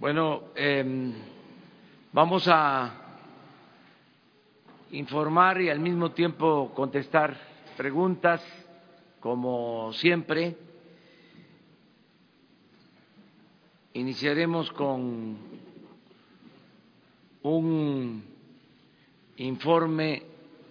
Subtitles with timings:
[0.00, 1.12] Bueno, eh,
[2.10, 2.90] vamos a
[4.92, 7.36] informar y al mismo tiempo contestar
[7.76, 8.42] preguntas,
[9.20, 10.56] como siempre.
[13.92, 15.36] Iniciaremos con
[17.42, 18.24] un
[19.36, 20.22] informe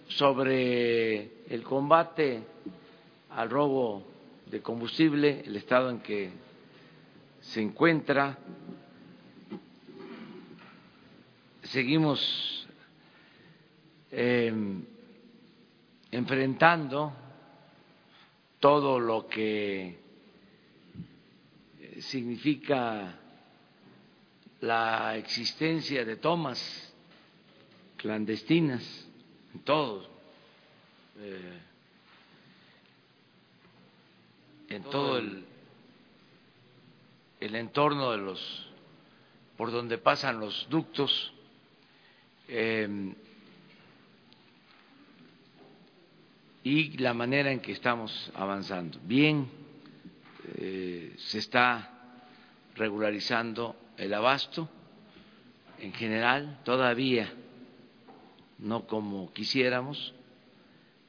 [0.08, 2.42] sobre el combate
[3.30, 4.02] al robo
[4.46, 6.32] de combustible, el estado en que
[7.38, 8.36] se encuentra
[11.70, 12.66] seguimos
[14.10, 14.52] eh,
[16.10, 17.12] enfrentando
[18.58, 20.00] todo lo que
[22.00, 23.18] significa
[24.60, 26.92] la existencia de tomas
[27.96, 29.08] clandestinas
[29.54, 30.08] en todo
[31.18, 31.60] eh,
[34.70, 35.44] en todo el,
[37.38, 38.66] el entorno de los
[39.56, 41.32] por donde pasan los ductos
[42.50, 43.14] eh,
[46.62, 48.98] y la manera en que estamos avanzando.
[49.04, 49.48] Bien,
[50.56, 51.90] eh, se está
[52.74, 54.68] regularizando el abasto
[55.78, 57.32] en general, todavía
[58.58, 60.12] no como quisiéramos,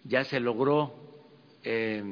[0.06, 0.94] ya se logró
[1.64, 2.03] eh,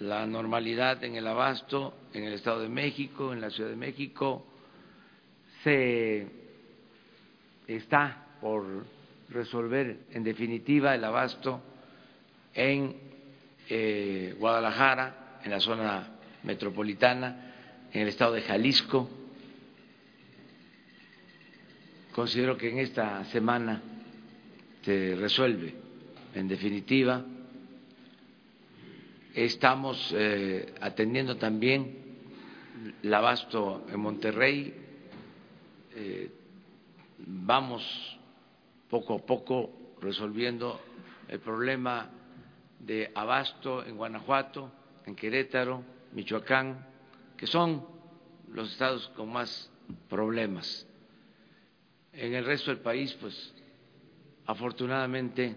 [0.00, 4.44] la normalidad en el abasto en el Estado de México, en la Ciudad de México,
[5.62, 6.45] se
[7.66, 8.84] está por
[9.28, 11.60] resolver en definitiva el abasto
[12.54, 12.96] en
[13.68, 19.10] eh, Guadalajara, en la zona metropolitana, en el estado de Jalisco.
[22.12, 23.82] Considero que en esta semana
[24.82, 25.74] se resuelve
[26.34, 27.24] en definitiva.
[29.34, 32.06] Estamos eh, atendiendo también
[33.02, 34.74] el abasto en Monterrey.
[35.94, 36.30] Eh,
[37.26, 38.18] vamos
[38.88, 40.80] poco a poco resolviendo
[41.28, 42.08] el problema
[42.78, 44.70] de abasto en Guanajuato,
[45.04, 45.82] en Querétaro,
[46.12, 46.86] Michoacán,
[47.36, 47.84] que son
[48.52, 49.70] los estados con más
[50.08, 50.86] problemas.
[52.12, 53.54] En el resto del país, pues,
[54.46, 55.56] afortunadamente,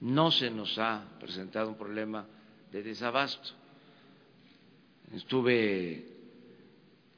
[0.00, 2.26] no se nos ha presentado un problema
[2.70, 3.50] de desabasto.
[5.14, 6.06] Estuve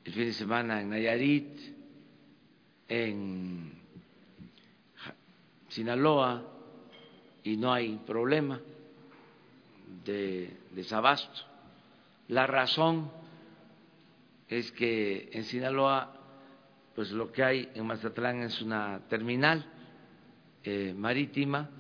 [0.05, 1.80] el fin de semana en Nayarit,
[2.91, 3.73] en
[5.69, 6.43] Sinaloa
[7.45, 8.61] y no hay problema
[10.05, 11.41] de desabasto.
[12.29, 13.11] La razón
[14.49, 16.13] es que en Sinaloa,
[16.97, 19.65] pues lo que hay en Mazatlán es una terminal
[20.65, 21.71] eh, marítima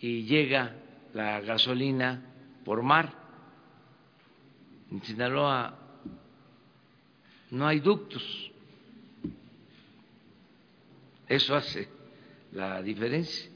[0.00, 0.76] y llega
[1.14, 2.22] la gasolina
[2.62, 3.10] por mar.
[4.90, 5.74] En Sinaloa
[7.50, 8.48] no hay ductos
[11.28, 11.88] eso hace
[12.52, 13.50] la diferencia.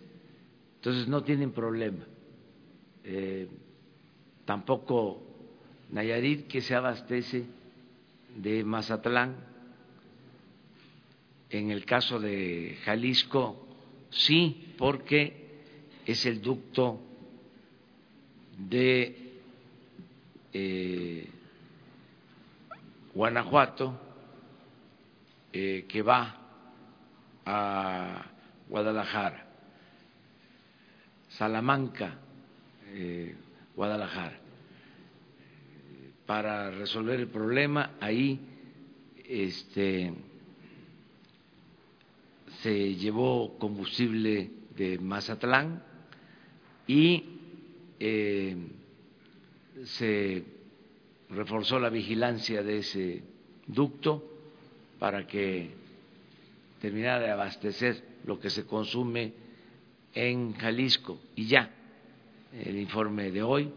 [0.76, 2.04] Entonces no tienen problema.
[3.04, 3.48] Eh,
[4.44, 5.22] tampoco
[5.90, 7.44] Nayarit, que se abastece
[8.36, 9.36] de Mazatlán.
[11.50, 13.68] En el caso de Jalisco,
[14.10, 15.42] sí, porque
[16.06, 17.00] es el ducto
[18.58, 19.40] de
[20.52, 21.28] eh,
[23.14, 24.00] Guanajuato
[25.52, 26.41] eh, que va
[27.44, 28.24] a
[28.68, 29.46] Guadalajara,
[31.28, 32.18] Salamanca,
[32.88, 33.34] eh,
[33.74, 34.38] Guadalajara.
[36.26, 38.40] Para resolver el problema, ahí
[39.24, 40.12] este,
[42.62, 45.82] se llevó combustible de Mazatlán
[46.86, 47.24] y
[47.98, 48.56] eh,
[49.84, 50.44] se
[51.30, 53.22] reforzó la vigilancia de ese
[53.66, 54.22] ducto
[54.98, 55.81] para que
[56.82, 59.32] terminar de abastecer lo que se consume
[60.12, 61.70] en Jalisco y ya
[62.52, 63.72] el informe de hoy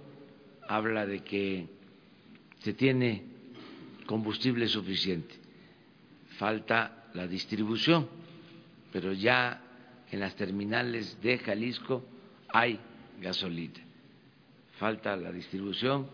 [0.68, 1.68] habla de que
[2.62, 3.24] se tiene
[4.08, 5.36] combustible suficiente.
[6.40, 8.10] Falta la distribución,
[8.92, 9.62] pero ya
[10.12, 12.04] en las terminales de Jalisco
[12.50, 12.80] hay
[13.22, 13.86] gasolina.
[14.80, 16.08] Falta la distribución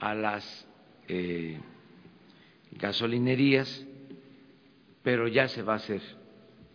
[0.00, 0.66] a las
[1.08, 1.60] eh,
[2.70, 3.86] gasolinerías,
[5.02, 6.21] pero ya se va a hacer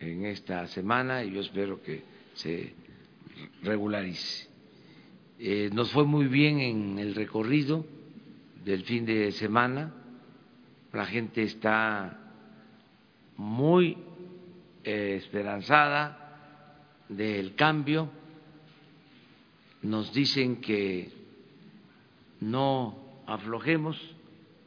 [0.00, 2.02] en esta semana y yo espero que
[2.34, 2.72] se
[3.62, 4.48] regularice.
[5.38, 7.84] Eh, nos fue muy bien en el recorrido
[8.64, 9.94] del fin de semana,
[10.92, 12.18] la gente está
[13.36, 13.96] muy
[14.84, 18.10] eh, esperanzada del cambio,
[19.82, 21.12] nos dicen que
[22.40, 22.96] no
[23.26, 23.96] aflojemos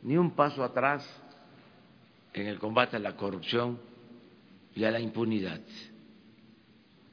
[0.04, 1.08] ni un paso atrás
[2.34, 3.78] en el combate a la corrupción
[4.76, 5.62] y a la impunidad.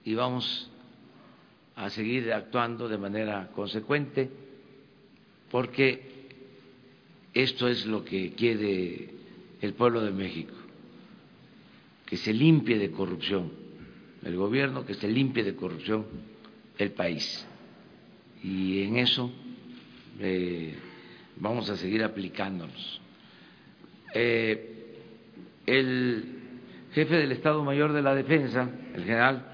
[0.04, 0.70] Y vamos
[1.76, 4.30] a seguir actuando de manera consecuente
[5.50, 6.28] porque
[7.34, 9.10] esto es lo que quiere
[9.60, 10.54] el pueblo de México,
[12.06, 13.68] que se limpie de corrupción
[14.24, 16.04] el gobierno, que se limpie de corrupción
[16.76, 17.46] el país.
[18.42, 19.30] Y en eso
[20.20, 20.74] eh,
[21.36, 23.00] vamos a seguir aplicándonos.
[24.14, 24.74] Eh,
[25.66, 26.37] el
[26.92, 29.44] jefe del Estado Mayor de la Defensa, el general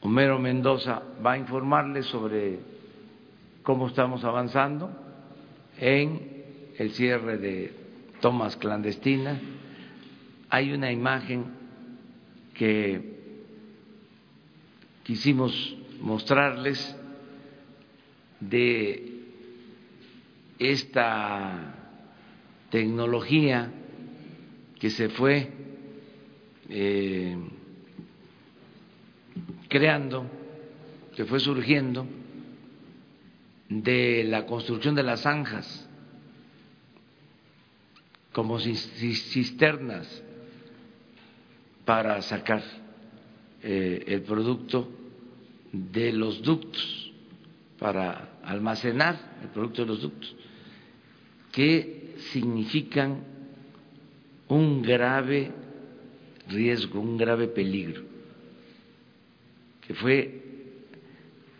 [0.00, 2.58] Homero Mendoza, va a informarles sobre
[3.62, 4.90] cómo estamos avanzando
[5.78, 6.42] en
[6.78, 7.74] el cierre de
[8.20, 9.38] tomas clandestinas.
[10.48, 11.44] Hay una imagen
[12.54, 13.18] que
[15.02, 16.96] quisimos mostrarles
[18.40, 19.20] de
[20.58, 21.74] esta
[22.70, 23.70] tecnología
[24.78, 25.50] que se fue
[26.70, 27.36] eh,
[29.68, 30.26] creando,
[31.14, 32.06] que fue surgiendo
[33.68, 35.88] de la construcción de las zanjas
[38.32, 40.22] como cisternas
[41.84, 42.62] para sacar
[43.62, 44.88] eh, el producto
[45.72, 47.12] de los ductos,
[47.78, 50.34] para almacenar el producto de los ductos,
[51.52, 53.24] que significan
[54.48, 55.52] un grave
[56.50, 58.02] riesgo, un grave peligro,
[59.86, 60.42] que fue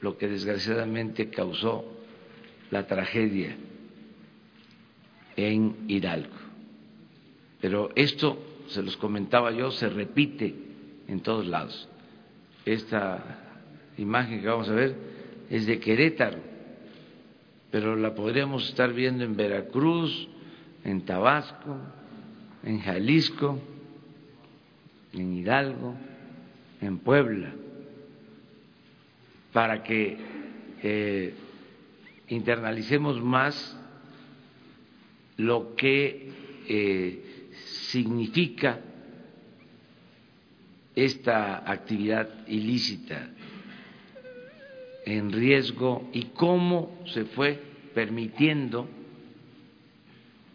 [0.01, 1.85] lo que desgraciadamente causó
[2.71, 3.57] la tragedia
[5.37, 6.37] en Hidalgo.
[7.61, 8.39] Pero esto,
[8.69, 10.55] se los comentaba yo, se repite
[11.09, 11.89] en todos lados.
[12.65, 13.23] Esta
[13.99, 14.95] imagen que vamos a ver
[15.51, 16.39] es de Querétaro,
[17.71, 20.29] pero la podríamos estar viendo en Veracruz,
[20.85, 21.77] en Tabasco,
[22.63, 23.59] en Jalisco,
[25.13, 25.95] en Hidalgo,
[26.81, 27.53] en Puebla,
[29.53, 30.17] para que
[30.83, 31.35] eh,
[32.29, 33.77] internalicemos más
[35.37, 36.31] lo que
[36.69, 37.49] eh,
[37.91, 38.81] significa
[40.95, 43.31] esta actividad ilícita
[45.07, 47.61] en riesgo y cómo se fue
[47.95, 48.89] permitiendo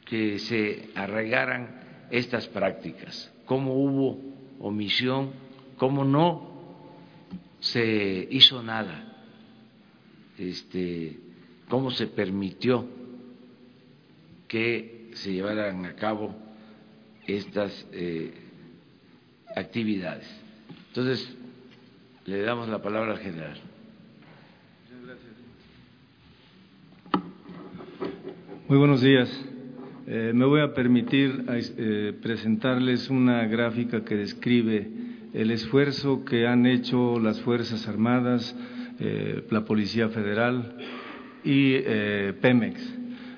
[0.06, 5.32] que se arraigaran estas prácticas, cómo hubo omisión,
[5.78, 6.56] cómo no
[7.60, 9.26] se hizo nada,
[10.38, 11.20] este,
[11.70, 12.88] cómo se permitió
[14.48, 16.36] que se llevaran a cabo
[17.26, 18.34] estas eh,
[19.56, 20.28] actividades.
[20.90, 21.36] Entonces,
[22.26, 23.60] le damos la palabra al general.
[28.68, 29.55] Muy buenos días.
[30.08, 34.88] Eh, me voy a permitir eh, presentarles una gráfica que describe
[35.34, 38.56] el esfuerzo que han hecho las Fuerzas Armadas,
[39.00, 40.78] eh, la Policía Federal
[41.44, 41.80] y
[42.40, 42.82] Pemex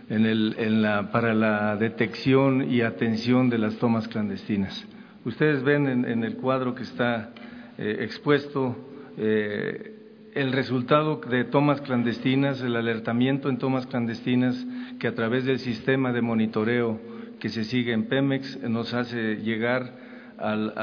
[0.09, 4.85] en el, en la, para la detección y atención de las tomas clandestinas.
[5.23, 7.31] Ustedes ven en, en el cuadro que está
[7.77, 8.75] expuesto
[9.17, 14.65] el resultado de tomas clandestinas, el alertamiento en tomas clandestinas
[14.99, 16.99] que a través del sistema de monitoreo
[17.39, 19.93] que se sigue en Pemex nos hace llegar
[20.37, 20.73] al,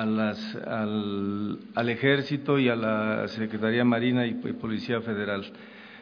[1.75, 5.45] al, ejército y a la Secretaría Marina y, Policía Federal.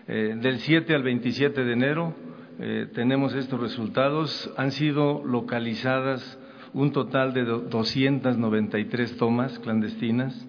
[0.09, 2.14] Eh, del 7 al 27 de enero
[2.59, 4.52] eh, tenemos estos resultados.
[4.57, 6.38] Han sido localizadas
[6.73, 10.47] un total de 293 tomas clandestinas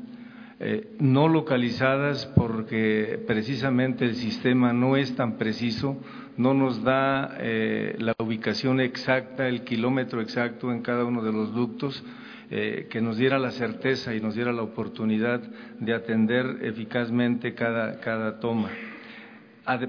[0.66, 5.98] eh, no localizadas porque precisamente el sistema no es tan preciso,
[6.38, 11.54] no nos da eh, la ubicación exacta, el kilómetro exacto en cada uno de los
[11.54, 12.02] ductos,
[12.50, 15.42] eh, que nos diera la certeza y nos diera la oportunidad
[15.82, 18.70] de atender eficazmente cada, cada toma.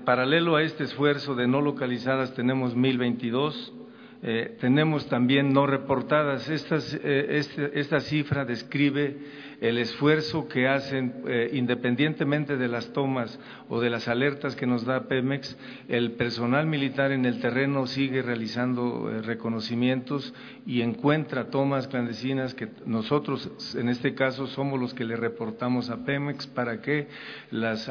[0.04, 3.74] paralelo a este esfuerzo de no localizadas tenemos 1022,
[4.26, 6.48] eh, tenemos también no reportadas.
[6.48, 9.18] Este, esta cifra describe
[9.60, 14.84] el esfuerzo que hacen, eh, independientemente de las tomas o de las alertas que nos
[14.84, 15.56] da Pemex,
[15.88, 20.34] el personal militar en el terreno sigue realizando eh, reconocimientos
[20.66, 26.04] y encuentra tomas clandestinas que nosotros, en este caso, somos los que le reportamos a
[26.04, 27.08] Pemex para que
[27.50, 27.88] las,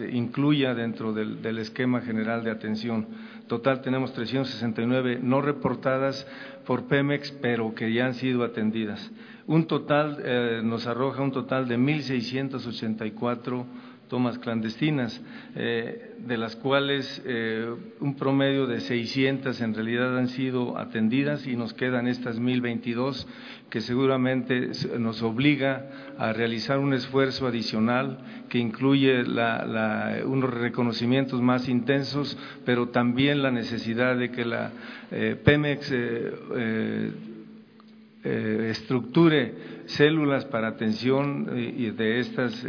[0.00, 3.06] incluya dentro del, del esquema general de atención.
[3.46, 6.26] Total, tenemos 369 no reportadas
[6.66, 9.10] por Pemex, pero que ya han sido atendidas
[9.48, 13.64] un total, eh, nos arroja un total de 1.684
[14.08, 15.20] tomas clandestinas,
[15.54, 21.56] eh, de las cuales eh, un promedio de 600 en realidad han sido atendidas y
[21.56, 23.26] nos quedan estas 1022
[23.68, 29.24] que seguramente nos obliga a realizar un esfuerzo adicional que incluye
[30.24, 34.70] unos reconocimientos más intensos, pero también la necesidad de que la
[35.44, 35.92] Pemex
[38.24, 39.54] estructure
[39.86, 42.64] células para atención de estas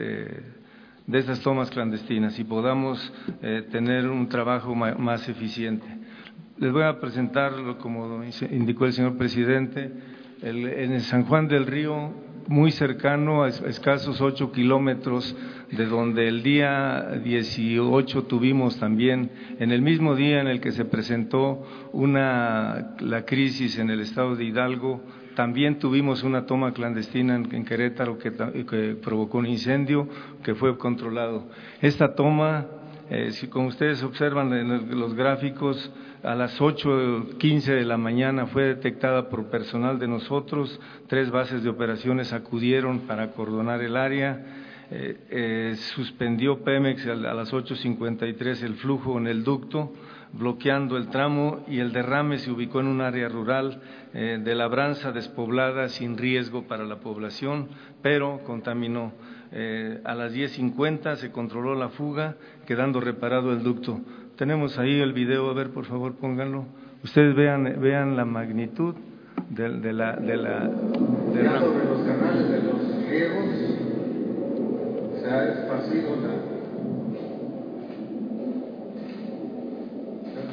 [1.10, 5.88] de estas tomas clandestinas y podamos eh, tener un trabajo más eficiente.
[6.60, 9.92] Les voy a presentar, como indicó el señor presidente,
[10.44, 12.14] en el San Juan del Río,
[12.48, 15.36] muy cercano, a escasos ocho kilómetros
[15.72, 20.86] de donde el día 18 tuvimos también, en el mismo día en el que se
[20.86, 25.02] presentó una, la crisis en el estado de Hidalgo,
[25.40, 28.30] también tuvimos una toma clandestina en, Querétaro que,
[29.02, 30.06] provocó un incendio
[30.44, 31.46] que fue controlado.
[31.80, 32.66] Esta toma,
[33.10, 35.94] eh, si como ustedes observan en los gráficos,
[36.24, 40.78] a las 8.15 de la mañana fue detectada por personal de nosotros,
[41.08, 44.46] tres bases de operaciones acudieron para acordonar el área,
[44.92, 49.94] eh, eh, suspendió Pemex a las 8.53 el flujo en el ducto,
[50.34, 53.82] bloqueando el tramo y el derrame se ubicó en un área rural
[54.14, 57.70] eh, de labranza despoblada sin riesgo para la población,
[58.02, 59.14] pero contaminó.
[59.52, 62.36] Eh, a las 10.50 se controló la fuga,
[62.68, 64.00] quedando reparado el ducto.
[64.36, 66.66] Tenemos ahí el video, a ver, por favor, pónganlo.
[67.04, 68.96] Ustedes vean, vean la magnitud
[69.50, 70.16] de, de la...
[70.16, 73.46] De la, de sobre los canales de los riegos
[75.20, 76.59] se ha esparcido la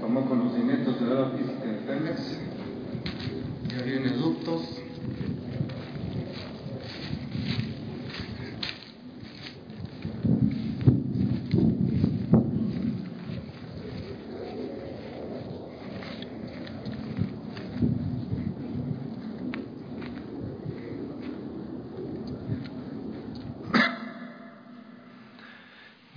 [0.00, 2.38] tomó conocimientos de la física de Pemex,
[3.68, 4.82] ya viene ductos.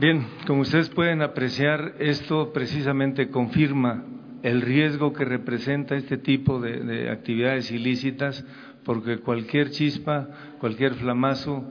[0.05, 4.03] Bien, como ustedes pueden apreciar, esto precisamente confirma
[4.43, 8.45] el riesgo que representa este tipo de, actividades ilícitas,
[8.83, 10.27] porque cualquier chispa,
[10.59, 11.65] cualquier flamazo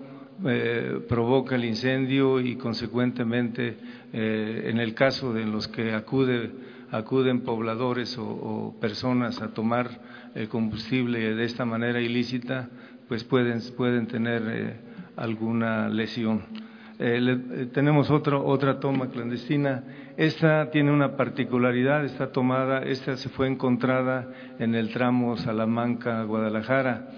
[0.45, 3.77] eh, provoca el incendio y consecuentemente,
[4.13, 10.01] eh, en el caso de los que acuden pobladores o, personas a tomar
[10.35, 12.69] el combustible de esta manera ilícita,
[13.07, 14.77] pues pueden, pueden tener eh,
[15.15, 16.65] alguna lesión.
[16.99, 19.83] Eh, eh, tenemos otra toma clandestina.
[20.17, 27.09] Esta tiene una particularidad, está tomada, esta se fue encontrada en el tramo Salamanca-Guadalajara,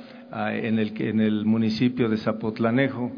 [0.53, 3.13] en el, en el municipio de Zapotlanejo.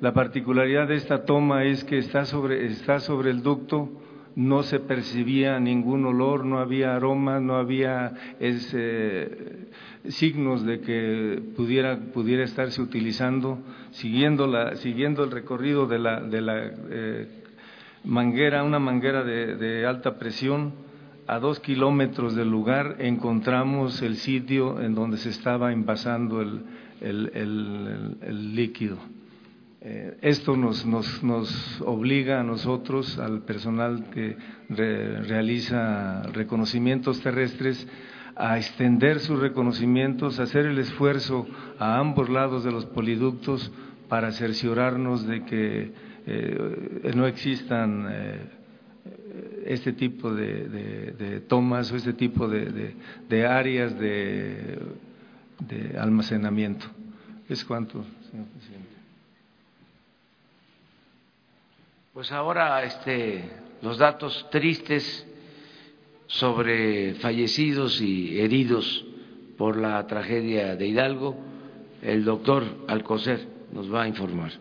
[0.00, 3.90] La particularidad de esta toma es que está sobre, está sobre el ducto,
[4.36, 9.68] no se percibía ningún olor, no había aroma, no había ese,
[10.08, 13.58] signos de que pudiera, pudiera estarse utilizando,
[13.92, 17.28] siguiendo, la, siguiendo el recorrido de la, de la eh,
[18.04, 20.72] manguera, una manguera de, alta presión,
[21.26, 26.64] a dos kilómetros del lugar encontramos el sitio en donde se estaba envasando el,
[27.00, 28.98] el, líquido.
[29.86, 34.34] Eh, esto nos, nos, nos, obliga a nosotros, al personal que
[34.70, 37.86] realiza reconocimientos terrestres,
[38.34, 41.46] a extender sus reconocimientos, a hacer el esfuerzo
[41.78, 43.70] a ambos lados de los poliductos
[44.08, 45.92] para cerciorarnos de que
[46.26, 48.40] eh, no existan eh,
[49.66, 54.78] este tipo de, tomas o este tipo de, áreas de,
[55.98, 56.86] almacenamiento.
[57.50, 58.83] ¿Es cuánto, señor presidente?
[62.14, 63.42] Pues ahora este,
[63.82, 65.26] los datos tristes
[66.28, 69.04] sobre fallecidos y heridos
[69.58, 71.36] por la tragedia de Hidalgo,
[72.02, 74.52] el doctor Alcocer nos va a informar.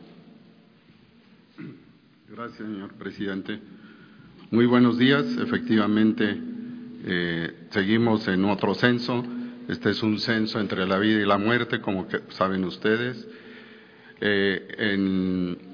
[2.28, 3.60] Gracias, señor presidente.
[4.50, 5.24] Muy buenos días.
[5.38, 6.36] Efectivamente,
[7.06, 9.24] eh, seguimos en otro censo.
[9.70, 13.28] Este es un censo entre la vida y la muerte, como saben ustedes.
[14.22, 15.70] Eh,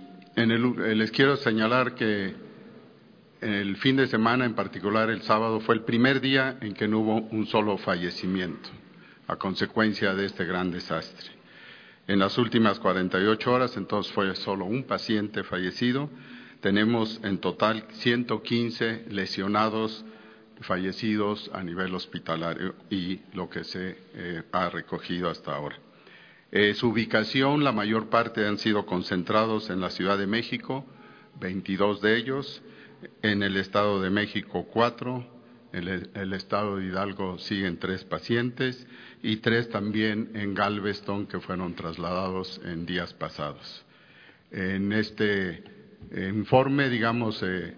[0.48, 2.34] les quiero señalar que
[3.42, 7.00] el fin de semana, en particular el sábado, fue el primer día en que no
[7.00, 8.70] hubo un solo fallecimiento
[9.28, 11.32] a consecuencia de este gran desastre.
[12.08, 16.10] En las últimas 48 horas, entonces, fue solo un paciente fallecido.
[16.62, 20.06] Tenemos en total 115 lesionados
[20.62, 25.78] fallecidos a nivel hospitalario y lo que se eh, ha recogido hasta ahora.
[26.52, 30.84] Eh, su ubicación, la mayor parte han sido concentrados en la Ciudad de México,
[31.40, 32.64] 22 de ellos,
[33.22, 35.26] en el Estado de México cuatro,
[35.72, 38.88] en el, Estado de Hidalgo siguen tres pacientes
[39.22, 43.86] y tres también en Galveston que fueron trasladados en días pasados.
[44.52, 45.64] En este
[46.12, 47.76] informe, digamos, eh,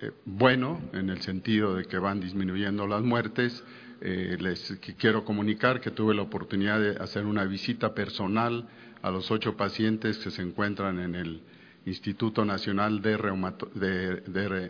[0.00, 3.64] eh, bueno, en el sentido de que van disminuyendo las muertes,
[4.00, 8.68] eh, les quiero comunicar que tuve la oportunidad de hacer una visita personal
[9.02, 11.42] a los ocho pacientes que se encuentran en el
[11.84, 13.16] Instituto Nacional de,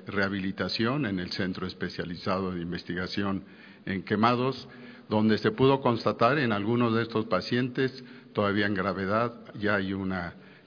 [0.06, 3.44] Rehabilitación, en el Centro Especializado de Investigación
[3.86, 4.68] en Quemados,
[5.08, 10.14] donde se pudo constatar en algunos de estos pacientes, todavía en gravedad, ya hay un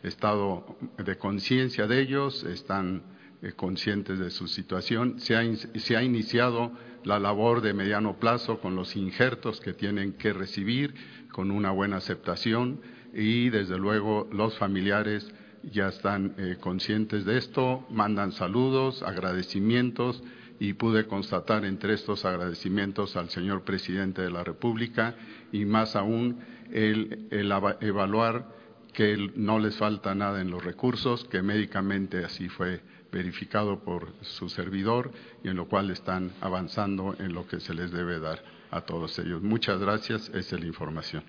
[0.03, 3.03] estado de conciencia de ellos, están
[3.41, 5.19] eh, conscientes de su situación.
[5.19, 6.71] Se ha, se ha iniciado
[7.03, 10.93] la labor de mediano plazo con los injertos que tienen que recibir,
[11.31, 12.81] con una buena aceptación
[13.13, 15.31] y desde luego los familiares
[15.63, 20.23] ya están eh, conscientes de esto, mandan saludos, agradecimientos
[20.59, 25.15] y pude constatar entre estos agradecimientos al señor presidente de la República
[25.51, 26.39] y más aún
[26.71, 28.47] el, el evaluar
[28.93, 32.81] que no les falta nada en los recursos, que médicamente así fue
[33.11, 35.11] verificado por su servidor
[35.43, 39.19] y en lo cual están avanzando en lo que se les debe dar a todos
[39.19, 39.41] ellos.
[39.41, 41.23] Muchas gracias, esa es la información.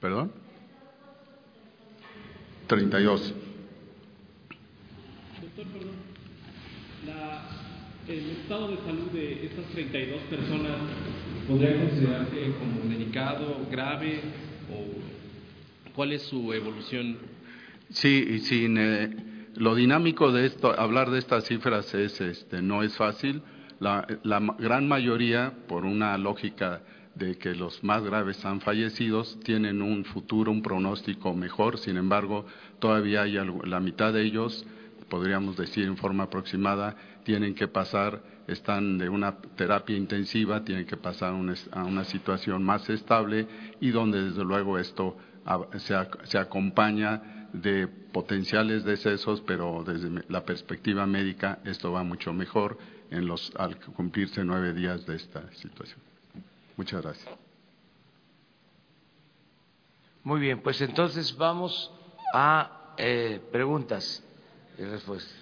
[0.00, 0.32] ¿Perdón?
[2.68, 3.34] 32.
[5.42, 5.94] Doctor, perdón.
[8.08, 10.78] el estado de salud de estas 32 personas
[11.48, 14.20] podría considerarse como delicado, grave
[14.72, 17.18] o cuál es su evolución?
[17.90, 22.82] Sí, y sin eh, lo dinámico de esto, hablar de estas cifras es, este, no
[22.82, 23.42] es fácil.
[23.80, 24.06] La,
[24.58, 26.82] gran mayoría, por una lógica
[27.14, 31.78] de que los más graves han fallecido, tienen un futuro, un pronóstico mejor.
[31.78, 32.46] Sin embargo,
[32.78, 34.64] todavía hay la mitad de ellos,
[35.08, 40.96] podríamos decir en forma aproximada, tienen que pasar, están de una terapia intensiva, tienen que
[40.96, 41.34] pasar
[41.72, 43.46] a una situación más estable
[43.80, 45.16] y donde desde luego esto
[45.78, 52.78] se, se acompaña de potenciales decesos, pero desde la perspectiva médica esto va mucho mejor
[53.10, 56.00] en los, al cumplirse nueve días de esta situación.
[56.76, 57.28] Muchas gracias.
[60.22, 61.90] Muy bien, pues entonces vamos
[62.34, 64.22] a eh, preguntas
[64.78, 65.34] y respuestas.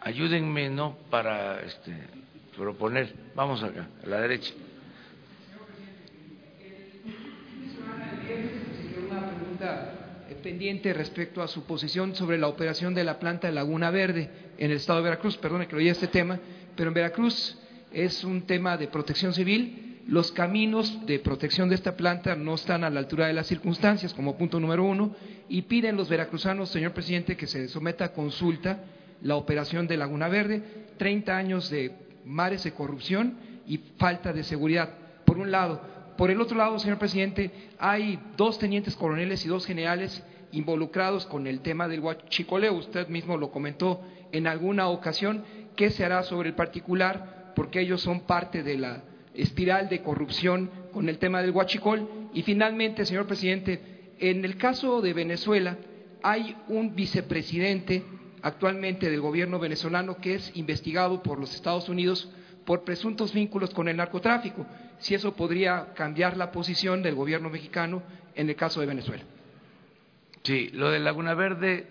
[0.00, 0.96] Ayúdenme, ¿no?
[1.10, 1.96] Para este,
[2.56, 3.14] proponer.
[3.34, 4.52] Vamos acá, a la derecha.
[10.44, 14.28] Pendiente respecto a su posición sobre la operación de la planta de Laguna Verde
[14.58, 15.38] en el estado de Veracruz.
[15.38, 16.38] Perdone que lo este tema,
[16.76, 17.58] pero en Veracruz
[17.90, 20.02] es un tema de protección civil.
[20.06, 24.12] Los caminos de protección de esta planta no están a la altura de las circunstancias,
[24.12, 25.16] como punto número uno,
[25.48, 28.84] y piden los veracruzanos, señor presidente, que se someta a consulta
[29.22, 30.62] la operación de Laguna Verde.
[30.98, 31.92] Treinta años de
[32.26, 34.90] mares de corrupción y falta de seguridad.
[35.24, 35.94] Por un lado.
[36.18, 40.22] Por el otro lado, señor presidente, hay dos tenientes coroneles y dos generales
[40.54, 42.74] involucrados con el tema del huachicoleo.
[42.74, 44.00] Usted mismo lo comentó
[44.32, 45.44] en alguna ocasión.
[45.76, 47.52] ¿Qué se hará sobre el particular?
[47.56, 49.02] Porque ellos son parte de la
[49.34, 52.08] espiral de corrupción con el tema del huachicol.
[52.32, 55.76] Y finalmente, señor presidente, en el caso de Venezuela
[56.22, 58.02] hay un vicepresidente
[58.42, 62.30] actualmente del gobierno venezolano que es investigado por los Estados Unidos
[62.64, 64.64] por presuntos vínculos con el narcotráfico,
[64.98, 68.02] si eso podría cambiar la posición del gobierno mexicano
[68.34, 69.22] en el caso de Venezuela.
[70.44, 71.86] Sí, lo de Laguna Verde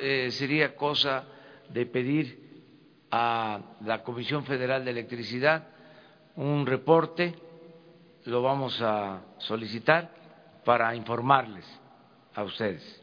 [0.00, 1.24] eh, sería cosa
[1.68, 2.36] de pedir
[3.12, 5.68] a la Comisión Federal de Electricidad
[6.34, 7.32] un reporte,
[8.24, 10.12] lo vamos a solicitar
[10.64, 11.64] para informarles
[12.34, 13.00] a ustedes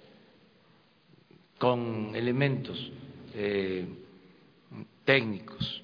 [1.57, 2.91] con elementos
[3.35, 3.87] eh,
[5.05, 5.81] técnicos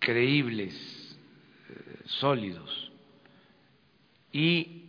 [0.00, 0.74] creíbles,
[1.70, 2.90] eh, sólidos.
[4.32, 4.80] Y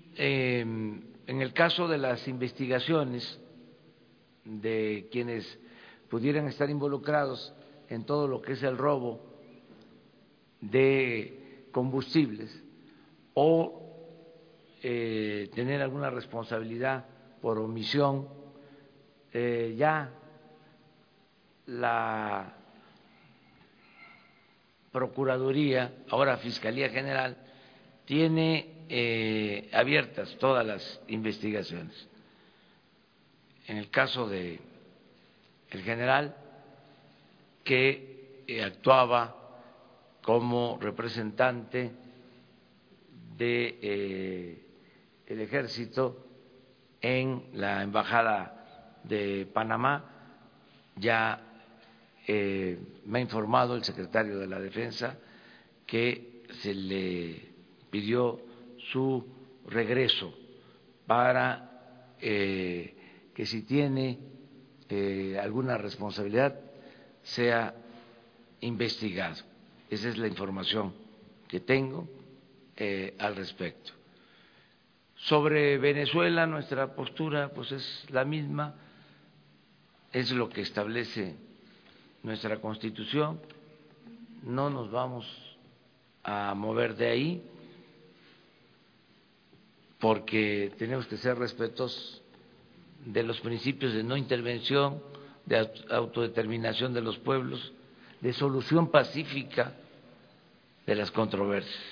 [1.28, 3.40] en el caso de las investigaciones
[4.44, 5.60] de quienes
[6.10, 7.54] pudieran estar involucrados
[7.90, 9.20] en todo lo que es el robo
[10.62, 12.64] de combustibles
[13.34, 13.82] o
[14.82, 17.06] eh, tener alguna responsabilidad
[17.42, 18.28] por omisión,
[19.34, 20.12] eh, ya
[21.68, 22.56] la
[24.92, 27.36] Procuraduría, ahora Fiscalía General,
[28.06, 32.08] tiene eh, abiertas todas las investigaciones.
[33.68, 34.60] En el caso de
[35.72, 36.36] el general
[37.64, 39.36] que eh, actuaba
[40.22, 41.92] como representante
[43.36, 44.66] de eh,
[45.26, 46.24] el ejército
[47.02, 50.12] en la embajada de Panamá.
[50.96, 51.42] Ya
[52.28, 55.18] me ha informado el secretario de la Defensa
[55.86, 57.50] que se le
[57.92, 58.45] pidió
[58.92, 59.26] su
[59.68, 60.34] regreso
[61.08, 62.96] para eh,
[63.34, 64.20] que si tiene
[64.90, 66.60] eh, alguna responsabilidad
[67.24, 67.74] sea
[68.62, 69.44] investigado.
[69.90, 70.94] Esa es la información
[71.48, 72.08] que tengo
[72.76, 73.92] eh, al respecto.
[75.16, 78.76] Sobre Venezuela, nuestra postura pues es la misma,
[80.12, 81.36] es lo que establece
[82.24, 83.40] nuestra Constitución,
[84.44, 85.26] no nos vamos
[86.24, 87.44] a mover de ahí
[90.06, 92.22] porque tenemos que ser respetuosos
[93.06, 95.02] de los principios de no intervención,
[95.48, 97.74] de autodeterminación de los pueblos,
[98.22, 99.74] de solución pacífica
[100.86, 101.84] de las controversias.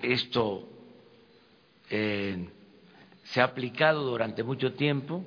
[0.00, 0.68] Esto
[1.90, 2.48] eh,
[3.24, 5.24] se ha aplicado durante mucho tiempo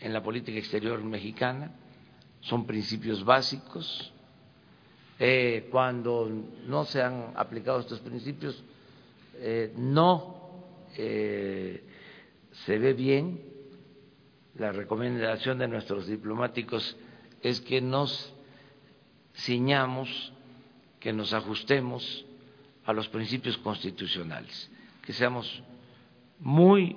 [0.00, 1.70] en la política exterior mexicana,
[2.40, 4.12] son principios básicos.
[5.20, 6.28] Eh, cuando
[6.66, 8.60] no se han aplicado estos principios,
[9.34, 10.64] eh, no
[10.96, 11.82] eh,
[12.64, 13.40] se ve bien.
[14.56, 16.96] La recomendación de nuestros diplomáticos
[17.42, 18.34] es que nos
[19.34, 20.32] ciñamos,
[21.00, 22.24] que nos ajustemos
[22.84, 24.70] a los principios constitucionales,
[25.04, 25.62] que seamos
[26.38, 26.96] muy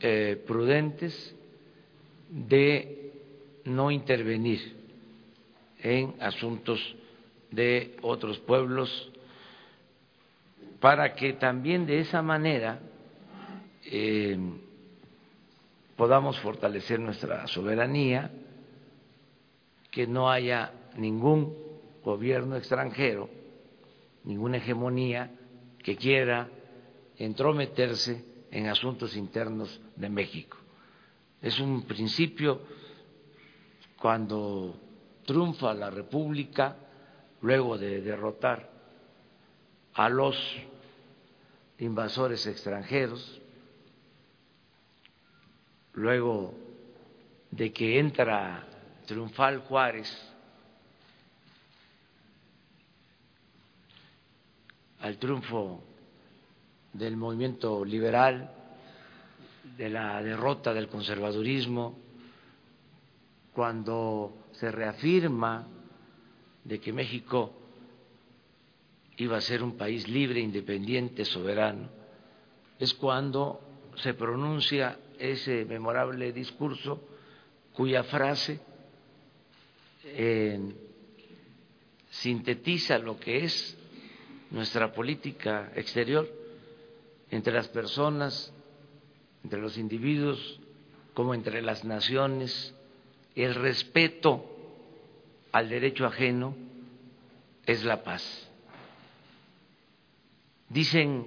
[0.00, 1.34] eh, prudentes
[2.30, 3.12] de
[3.64, 4.76] no intervenir
[5.80, 6.80] en asuntos
[7.50, 9.10] de otros pueblos
[10.80, 12.80] para que también de esa manera
[13.84, 14.38] eh,
[15.96, 18.30] podamos fortalecer nuestra soberanía,
[19.90, 21.56] que no haya ningún
[22.04, 23.28] gobierno extranjero,
[24.24, 25.30] ninguna hegemonía
[25.82, 26.48] que quiera
[27.16, 30.56] entrometerse en asuntos internos de México.
[31.42, 32.60] Es un principio
[34.00, 34.76] cuando
[35.24, 36.76] triunfa la República
[37.40, 38.77] luego de derrotar
[39.98, 40.36] a los
[41.80, 43.40] invasores extranjeros,
[45.94, 46.54] luego
[47.50, 48.64] de que entra
[49.06, 50.08] triunfal Juárez
[55.00, 55.82] al triunfo
[56.92, 58.54] del movimiento liberal,
[59.76, 61.98] de la derrota del conservadurismo,
[63.52, 65.66] cuando se reafirma
[66.62, 67.57] de que México
[69.18, 71.88] iba a ser un país libre, independiente, soberano,
[72.78, 73.60] es cuando
[73.96, 77.02] se pronuncia ese memorable discurso
[77.72, 78.60] cuya frase
[80.04, 80.60] eh,
[82.10, 83.76] sintetiza lo que es
[84.50, 86.28] nuestra política exterior
[87.30, 88.52] entre las personas,
[89.44, 90.60] entre los individuos,
[91.12, 92.74] como entre las naciones,
[93.34, 94.44] el respeto
[95.52, 96.56] al derecho ajeno
[97.66, 98.47] es la paz.
[100.68, 101.26] Dicen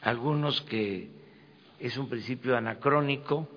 [0.00, 1.10] algunos que
[1.78, 3.48] es un principio anacrónico,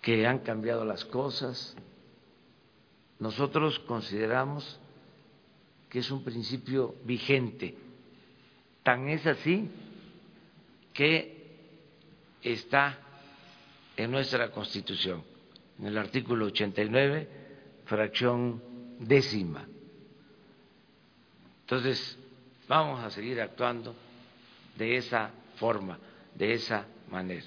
[0.00, 1.76] que han cambiado las cosas.
[3.18, 4.80] Nosotros consideramos
[5.88, 7.76] que es un principio vigente.
[8.82, 9.68] Tan es así
[10.92, 11.38] que
[12.42, 12.98] está
[13.96, 15.22] en nuestra Constitución,
[15.78, 17.28] en el artículo 89,
[17.84, 18.62] fracción
[19.00, 19.66] décima.
[21.62, 22.18] Entonces,
[22.68, 23.94] Vamos a seguir actuando
[24.76, 25.98] de esa forma,
[26.34, 27.46] de esa manera.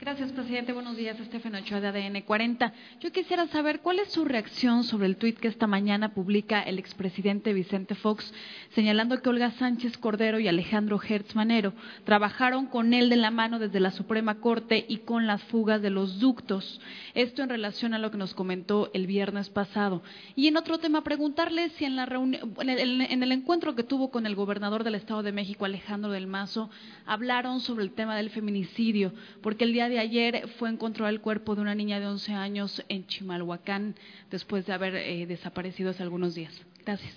[0.00, 0.72] Gracias, presidente.
[0.72, 2.72] Buenos días, Estefano Ochoa de ADN 40.
[3.00, 6.78] Yo quisiera saber cuál es su reacción sobre el tuit que esta mañana publica el
[6.78, 8.32] expresidente Vicente Fox,
[8.76, 11.72] señalando que Olga Sánchez Cordero y Alejandro Hertz Manero
[12.04, 15.90] trabajaron con él de la mano desde la Suprema Corte y con las fugas de
[15.90, 16.80] los ductos.
[17.14, 20.04] Esto en relación a lo que nos comentó el viernes pasado.
[20.36, 24.12] Y en otro tema, preguntarle si en, la en, el, en el encuentro que tuvo
[24.12, 26.70] con el gobernador del Estado de México, Alejandro del Mazo,
[27.04, 31.54] hablaron sobre el tema del feminicidio, porque el día de ayer fue encontrado el cuerpo
[31.54, 33.94] de una niña de 11 años en Chimalhuacán
[34.30, 36.60] después de haber eh, desaparecido hace algunos días.
[36.84, 37.14] Gracias.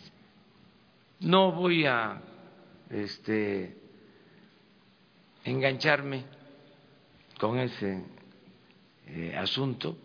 [1.20, 2.22] No voy a
[2.90, 3.76] este,
[5.44, 6.24] engancharme
[7.40, 8.04] con ese
[9.08, 9.98] eh, asunto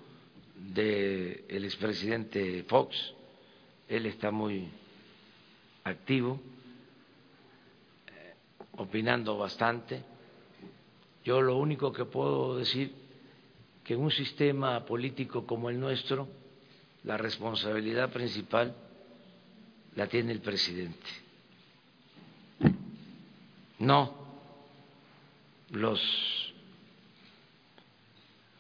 [0.55, 3.14] del el expresidente Fox.
[3.88, 4.68] Él está muy
[5.85, 6.40] activo,
[8.09, 8.35] eh,
[8.76, 10.15] opinando bastante
[11.27, 12.95] yo lo único que puedo decir
[13.83, 16.29] que en un sistema político como el nuestro,
[17.03, 18.77] la responsabilidad principal
[19.97, 21.05] la tiene el presidente,
[23.81, 24.15] no
[25.71, 26.01] los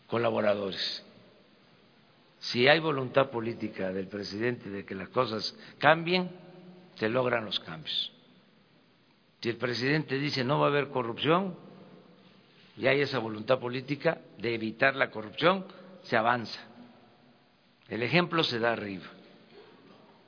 [0.08, 1.04] colaboradores.
[2.40, 6.30] Si hay voluntad política del presidente de que las cosas cambien,
[6.96, 8.10] se logran los cambios.
[9.40, 11.65] Si el presidente dice no va a haber corrupción
[12.76, 15.64] y hay esa voluntad política de evitar la corrupción,
[16.02, 16.60] se avanza.
[17.88, 19.06] El ejemplo se da arriba,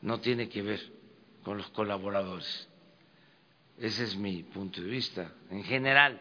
[0.02, 0.80] no tiene que ver
[1.42, 2.68] con los colaboradores.
[3.78, 6.20] Ese es mi punto de vista, en general,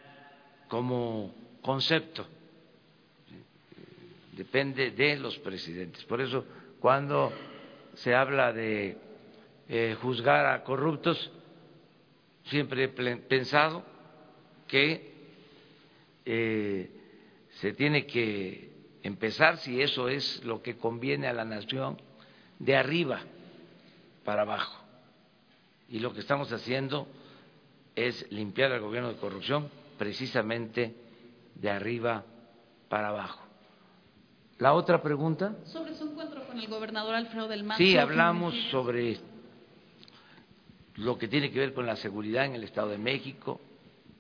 [0.68, 2.28] como concepto.
[4.34, 6.04] Depende de los presidentes.
[6.04, 6.46] Por eso,
[6.80, 7.32] cuando
[7.96, 8.98] se habla de
[9.70, 11.32] eh, juzgar a corruptos,
[12.46, 13.84] siempre he pensado
[14.68, 15.17] que
[16.30, 16.92] eh,
[17.62, 18.70] se tiene que
[19.02, 21.98] empezar, si eso es lo que conviene a la nación,
[22.60, 23.22] de arriba
[24.26, 24.84] para abajo.
[25.90, 27.08] Y lo que estamos haciendo
[27.96, 30.94] es limpiar al gobierno de corrupción precisamente
[31.56, 32.26] de arriba
[32.90, 33.42] para abajo.
[34.60, 35.56] La otra pregunta.
[35.63, 37.78] Sobre su encuentro con el gobernador Alfredo del Mazo.
[37.78, 39.18] Sí, hablamos sobre
[40.96, 43.62] lo que tiene que ver con la seguridad en el Estado de México,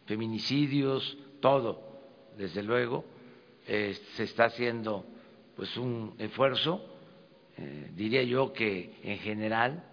[0.05, 1.86] feminicidios, todo,
[2.37, 3.03] desde luego
[3.65, 5.05] eh, se está haciendo
[5.55, 6.81] pues un esfuerzo,
[7.57, 9.83] eh, diría yo que en general,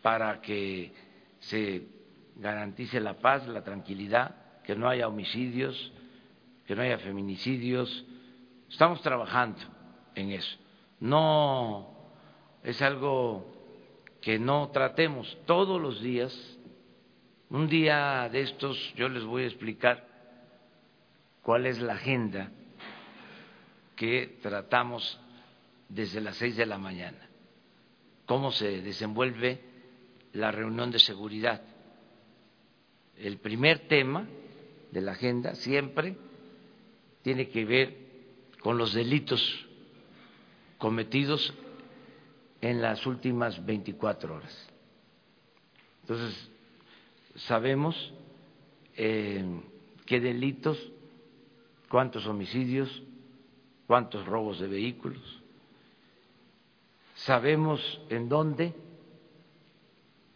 [0.00, 0.92] para que
[1.40, 1.86] se
[2.36, 5.92] garantice la paz, la tranquilidad, que no haya homicidios,
[6.66, 8.04] que no haya feminicidios.
[8.70, 9.60] Estamos trabajando
[10.14, 10.56] en eso.
[11.00, 11.94] No
[12.62, 13.52] es algo
[14.22, 16.34] que no tratemos todos los días.
[17.50, 20.13] Un día de estos yo les voy a explicar
[21.44, 22.50] cuál es la agenda
[23.94, 25.20] que tratamos
[25.88, 27.28] desde las seis de la mañana,
[28.26, 29.60] cómo se desenvuelve
[30.32, 31.62] la reunión de seguridad.
[33.18, 34.26] El primer tema
[34.90, 36.16] de la agenda siempre
[37.22, 37.94] tiene que ver
[38.60, 39.66] con los delitos
[40.78, 41.52] cometidos
[42.62, 44.68] en las últimas 24 horas.
[46.00, 46.50] Entonces,
[47.36, 48.14] sabemos
[48.96, 49.44] eh,
[50.06, 50.78] qué delitos
[51.94, 53.04] cuántos homicidios,
[53.86, 55.22] cuántos robos de vehículos.
[57.14, 58.74] Sabemos en dónde,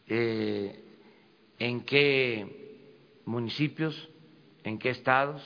[0.06, 0.84] eh,
[1.58, 4.08] en qué municipios,
[4.62, 5.42] en qué estados,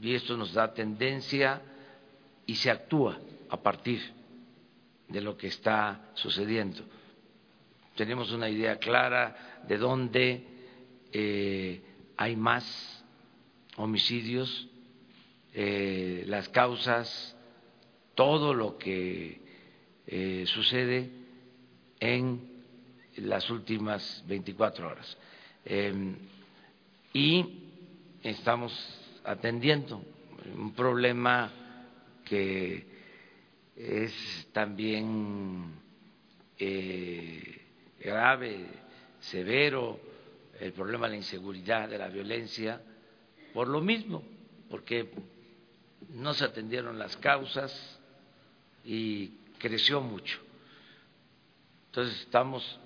[0.00, 1.60] y esto nos da tendencia
[2.46, 3.18] y se actúa
[3.50, 4.00] a partir
[5.08, 6.84] de lo que está sucediendo.
[7.96, 10.46] Tenemos una idea clara de dónde
[11.12, 11.82] eh,
[12.16, 12.97] hay más
[13.78, 14.68] homicidios,
[15.54, 17.36] eh, las causas,
[18.14, 19.40] todo lo que
[20.06, 21.10] eh, sucede
[22.00, 22.40] en
[23.16, 25.16] las últimas 24 horas.
[25.64, 26.16] Em,
[27.12, 27.44] y
[28.22, 28.72] estamos
[29.24, 30.02] atendiendo
[30.56, 31.50] un problema
[32.24, 32.86] que
[33.76, 35.72] es también
[36.58, 37.62] eh,
[38.00, 38.66] grave,
[39.20, 40.00] severo,
[40.60, 42.80] el problema de la inseguridad, de la violencia,
[43.58, 44.22] por lo mismo,
[44.70, 45.10] porque
[46.10, 47.98] no se atendieron las causas
[48.84, 50.38] y creció mucho.
[51.86, 52.78] Entonces estamos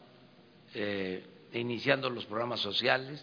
[0.72, 3.22] eh, iniciando los programas sociales,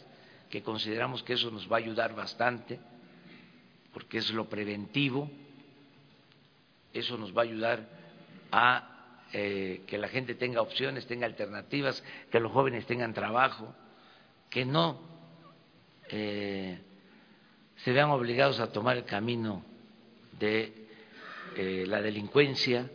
[0.51, 2.79] que consideramos que eso nos va a ayudar bastante,
[3.93, 5.27] porque es lo preventivo,
[6.93, 7.89] eso nos va a ayudar
[8.51, 13.73] a eh, que la gente tenga opciones, tenga alternativas, que los jóvenes tengan trabajo,
[14.51, 15.01] que no
[16.09, 16.83] eh,
[17.83, 19.63] se vean obligados a tomar el camino
[20.37, 20.87] de
[21.55, 22.89] eh, la delincuencia,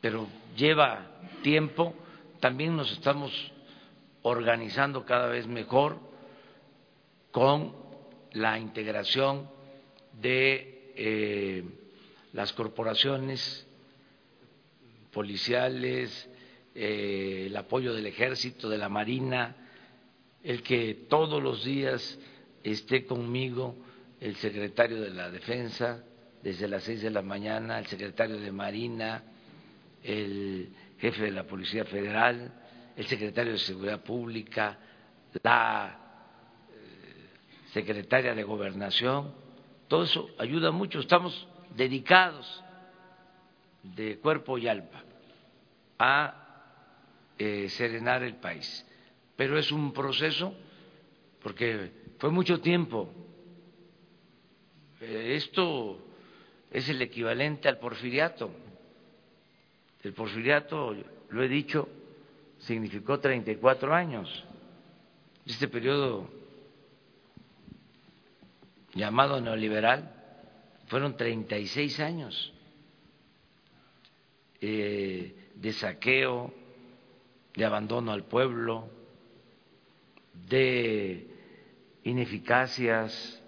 [0.00, 1.94] pero lleva tiempo,
[2.40, 3.32] también nos estamos
[4.22, 5.98] organizando cada vez mejor
[7.30, 7.74] con
[8.32, 9.48] la integración
[10.20, 11.64] de eh,
[12.32, 13.66] las corporaciones
[15.12, 16.28] policiales,
[16.74, 19.56] eh, el apoyo del ejército, de la marina,
[20.42, 22.18] el que todos los días
[22.62, 23.76] esté conmigo
[24.20, 26.04] el secretario de la Defensa
[26.42, 29.22] desde las seis de la mañana, el secretario de Marina,
[30.02, 32.52] el jefe de la Policía Federal,
[32.96, 34.78] el secretario de Seguridad Pública,
[35.42, 35.98] la
[36.72, 37.28] eh,
[37.72, 39.32] secretaria de Gobernación.
[39.88, 41.00] Todo eso ayuda mucho.
[41.00, 42.64] Estamos dedicados
[43.82, 45.04] de cuerpo y alma
[45.98, 46.44] a
[47.38, 48.84] eh, serenar el país.
[49.36, 50.54] Pero es un proceso
[51.42, 53.08] porque fue mucho tiempo.
[55.00, 55.98] Eh, esto
[56.70, 58.50] es el equivalente al porfiriato.
[60.02, 60.94] El porfiriato,
[61.30, 61.88] lo he dicho,
[62.58, 64.44] significó 34 años.
[65.46, 66.28] Este periodo
[68.94, 70.14] llamado neoliberal
[70.88, 72.52] fueron 36 años
[74.60, 76.52] eh, de saqueo,
[77.54, 78.88] de abandono al pueblo,
[80.48, 81.37] de
[82.04, 83.42] ineficacias,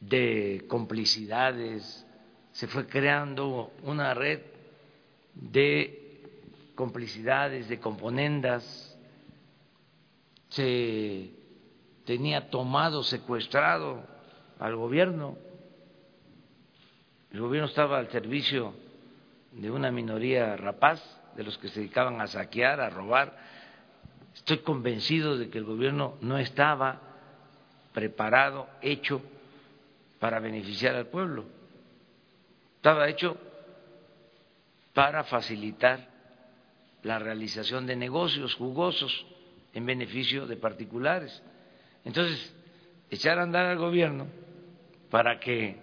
[0.00, 2.06] de complicidades,
[2.52, 4.40] se fue creando una red
[5.34, 6.20] de
[6.74, 8.98] complicidades, de componendas,
[10.48, 11.30] se
[12.04, 14.04] tenía tomado, secuestrado
[14.58, 15.36] al gobierno,
[17.32, 18.74] el gobierno estaba al servicio
[19.50, 21.02] de una minoría rapaz,
[21.34, 23.36] de los que se dedicaban a saquear, a robar.
[24.34, 27.00] Estoy convencido de que el gobierno no estaba
[27.92, 29.22] preparado, hecho
[30.18, 31.44] para beneficiar al pueblo.
[32.76, 33.36] Estaba hecho
[34.92, 36.08] para facilitar
[37.02, 39.26] la realización de negocios jugosos
[39.72, 41.42] en beneficio de particulares.
[42.04, 42.54] Entonces,
[43.10, 44.26] echar a andar al gobierno
[45.10, 45.76] para que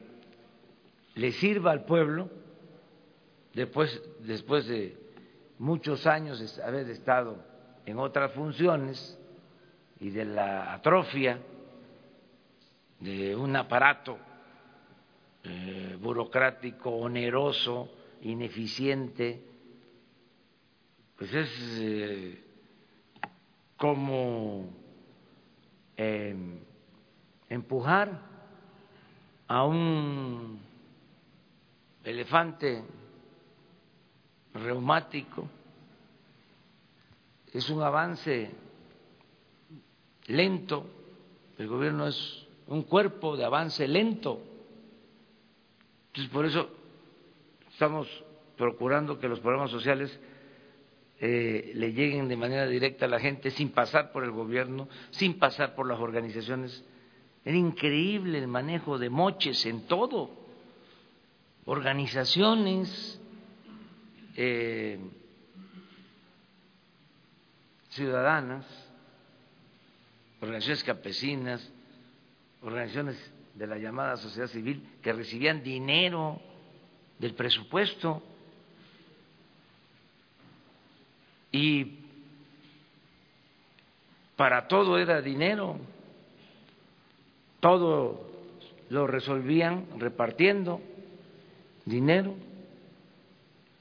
[1.15, 2.29] le sirva al pueblo
[3.53, 4.97] después, después de
[5.59, 7.50] muchos años de haber estado
[7.85, 9.17] en otras funciones
[9.99, 11.39] y de la atrofia
[12.99, 14.17] de un aparato
[15.43, 17.89] eh, burocrático, oneroso,
[18.21, 19.43] ineficiente,
[21.17, 22.43] pues es eh,
[23.75, 24.69] como
[25.97, 26.59] em,
[27.49, 28.21] empujar
[29.47, 30.59] a un
[32.03, 32.83] elefante
[34.53, 35.47] reumático,
[37.51, 38.51] es un avance
[40.27, 40.85] lento,
[41.57, 44.41] el gobierno es un cuerpo de avance lento.
[46.07, 46.69] Entonces, por eso
[47.71, 48.07] estamos
[48.57, 50.17] procurando que los programas sociales
[51.19, 55.37] eh, le lleguen de manera directa a la gente sin pasar por el gobierno, sin
[55.37, 56.83] pasar por las organizaciones.
[57.43, 60.29] Era increíble el manejo de moches en todo,
[61.65, 63.19] organizaciones,
[64.35, 64.99] eh,
[67.91, 68.65] ciudadanas,
[70.41, 71.71] organizaciones campesinas,
[72.61, 76.41] organizaciones de la llamada sociedad civil que recibían dinero
[77.19, 78.23] del presupuesto
[81.51, 81.99] y
[84.35, 85.77] para todo era dinero,
[87.59, 88.27] todo
[88.89, 90.81] lo resolvían repartiendo
[91.85, 92.33] dinero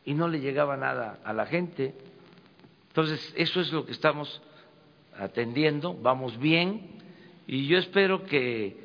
[0.05, 1.95] y no le llegaba nada a la gente.
[2.91, 4.43] Entonces, eso es lo que estamos
[5.17, 6.83] atendiendo, vamos bien
[7.47, 8.77] y yo espero que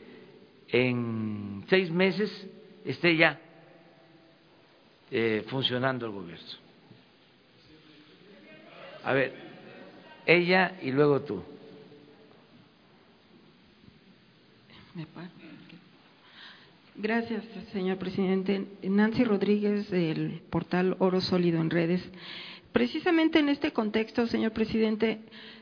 [0.69, 2.47] en seis meses
[2.83, 3.39] esté ya
[5.11, 6.45] eh, funcionando el gobierno.
[9.03, 9.33] A ver,
[10.25, 11.43] ella y luego tú.
[16.95, 18.65] Gracias, señor presidente.
[18.83, 22.01] Nancy Rodríguez, del portal Oro Sólido en Redes.
[22.75, 25.19] Precisamente en este contexto, señor presidente,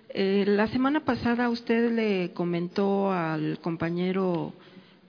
[0.09, 4.51] eh, la semana pasada usted le comentó al compañero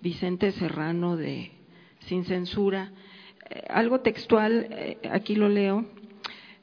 [0.02, 1.50] Vicente Serrano de
[2.00, 2.92] Sin Censura
[3.48, 5.86] eh, algo textual, eh, aquí lo leo.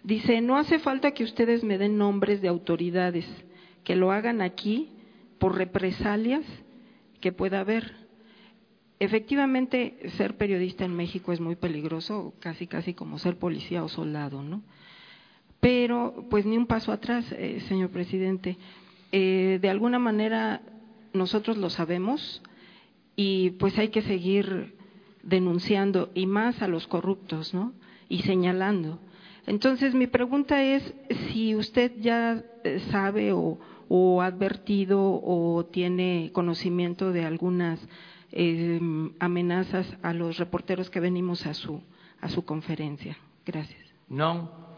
[0.04, 3.26] Dice, no hace falta que ustedes me den nombres de autoridades,
[3.84, 4.90] que lo hagan aquí
[5.40, 6.46] por represalias
[7.20, 8.00] que pueda haber
[9.00, 14.44] Efectivamente, ser periodista en México es muy peligroso, casi casi como ser policía o soldado,
[14.44, 14.62] ¿no?
[15.62, 18.58] Pero, pues ni un paso atrás, eh, señor presidente.
[19.14, 20.62] Eh, de alguna manera
[21.14, 22.42] nosotros lo sabemos
[23.16, 24.76] y pues hay que seguir
[25.24, 27.74] denunciando y más a los corruptos, ¿no?
[28.10, 29.00] Y señalando.
[29.46, 30.94] Entonces, mi pregunta es
[31.32, 37.80] si usted ya eh, sabe o, o ha advertido o tiene conocimiento de algunas
[38.32, 38.80] eh,
[39.20, 41.82] amenazas a los reporteros que venimos a su,
[42.22, 43.18] a su conferencia.
[43.46, 43.82] Gracias.
[44.08, 44.71] No,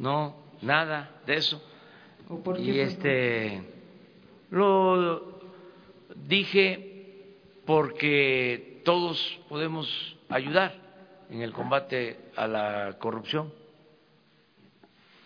[0.00, 1.62] no, nada de eso.
[2.58, 3.62] y este
[4.48, 5.40] lo
[6.26, 7.26] dije
[7.66, 10.74] porque todos podemos ayudar
[11.28, 13.52] en el combate a la corrupción.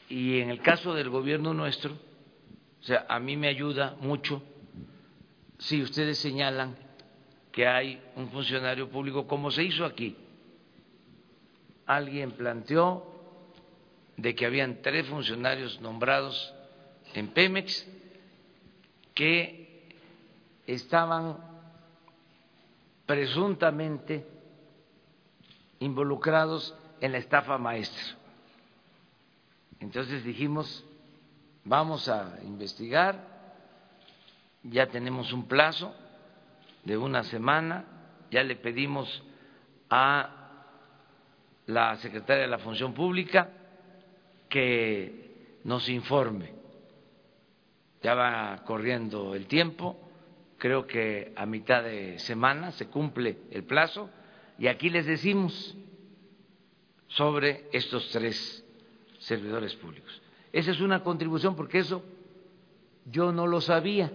[0.09, 4.43] Y en el caso del gobierno nuestro, o sea, a mí me ayuda mucho
[5.57, 6.77] si ustedes señalan
[7.53, 10.17] que hay un funcionario público, como se hizo aquí.
[11.87, 13.14] Alguien planteó
[14.17, 16.55] de que habían tres funcionarios nombrados
[17.15, 17.87] en Pemex
[19.15, 19.95] que
[20.67, 21.39] estaban
[23.07, 24.27] presuntamente
[25.81, 28.03] involucrados en la estafa maestra.
[29.81, 30.85] Entonces dijimos,
[31.65, 33.35] vamos a investigar,
[34.63, 35.95] ya tenemos un plazo
[36.85, 37.85] de una semana,
[38.31, 39.23] ya le pedimos
[39.91, 40.31] a
[41.67, 43.51] la secretaria de la Función Pública
[44.55, 46.53] que nos informe.
[48.05, 49.99] Ya va corriendo el tiempo,
[50.59, 54.09] creo que a mitad de semana se cumple el plazo
[54.57, 55.77] y aquí les decimos
[57.09, 58.65] sobre estos tres
[59.19, 60.23] servidores públicos.
[60.53, 62.05] Esa es una contribución porque eso
[63.07, 64.13] yo no lo sabía.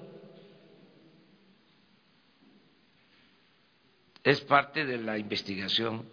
[4.24, 6.06] Es parte de la investigación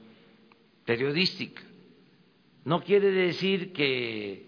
[0.84, 1.62] periodística.
[2.66, 4.44] No quiere decir que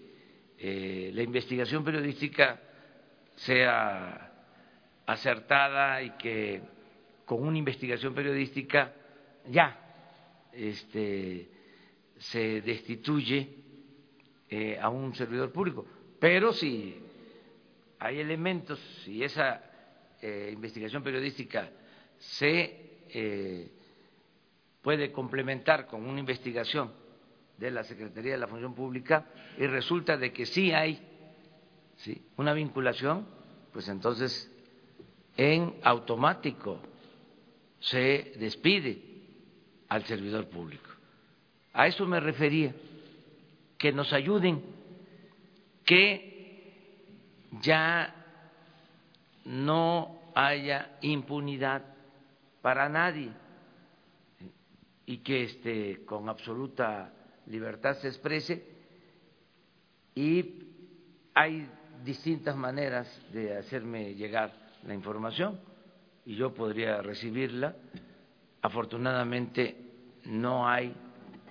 [0.57, 2.59] eh, la investigación periodística
[3.35, 4.33] sea
[5.05, 6.61] acertada y que
[7.23, 8.93] con una investigación periodística
[9.47, 9.79] ya
[10.51, 11.49] este,
[12.17, 13.55] se destituye
[14.49, 15.87] eh, a un servidor público.
[16.19, 16.97] Pero si
[17.99, 19.63] hay elementos, si esa
[20.21, 21.71] eh, investigación periodística
[22.17, 22.89] se
[24.81, 26.98] puede complementar con una investigación
[27.59, 29.25] de la Secretaría de la Función Pública
[29.57, 30.99] y resulta de que sí hay
[31.97, 32.21] ¿sí?
[32.37, 33.27] una vinculación,
[33.73, 34.49] pues entonces
[35.35, 36.79] en automático
[37.79, 39.01] se despide
[39.89, 40.89] al servidor público.
[41.73, 42.73] A eso me refería,
[43.77, 44.61] que nos ayuden,
[45.85, 46.73] que
[47.61, 48.15] ya
[49.45, 51.83] no haya impunidad
[52.61, 53.31] para nadie
[55.05, 57.13] y que este, con absoluta
[57.49, 58.63] libertad se exprese
[60.15, 60.63] y
[61.33, 61.69] hay
[62.03, 65.59] distintas maneras de hacerme llegar la información
[66.25, 67.75] y yo podría recibirla
[68.61, 69.75] Afortunadamente
[70.25, 70.93] no hay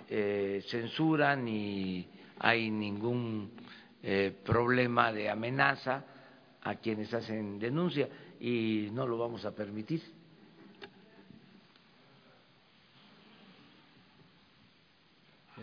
[0.09, 2.07] eh, censura ni
[2.38, 3.53] hay ningún
[4.03, 6.05] eh, problema de amenaza
[6.62, 8.09] a quienes hacen denuncia
[8.40, 10.03] y no lo vamos a permitir.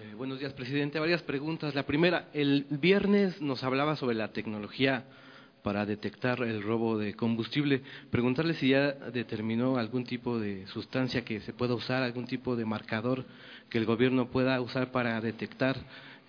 [0.01, 0.99] Eh, buenos días, presidente.
[0.99, 1.73] Varias preguntas.
[1.73, 5.05] La primera, el viernes nos hablaba sobre la tecnología
[5.63, 7.81] para detectar el robo de combustible.
[8.09, 12.65] Preguntarle si ya determinó algún tipo de sustancia que se pueda usar, algún tipo de
[12.65, 13.25] marcador
[13.69, 15.77] que el gobierno pueda usar para detectar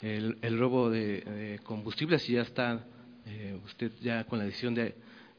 [0.01, 2.85] el, robo de, combustible, si ya está
[3.27, 4.95] eh, usted ya con la decisión de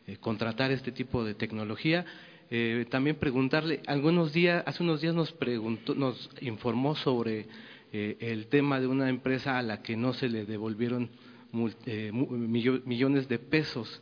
[0.06, 2.06] eh, contratar este tipo de tecnología.
[2.50, 7.46] Eh, también preguntarle, algunos días, hace unos días nos preguntó, nos informó sobre
[8.20, 11.10] el tema de una empresa a la que no se le devolvieron
[11.86, 14.02] eh, millones de pesos.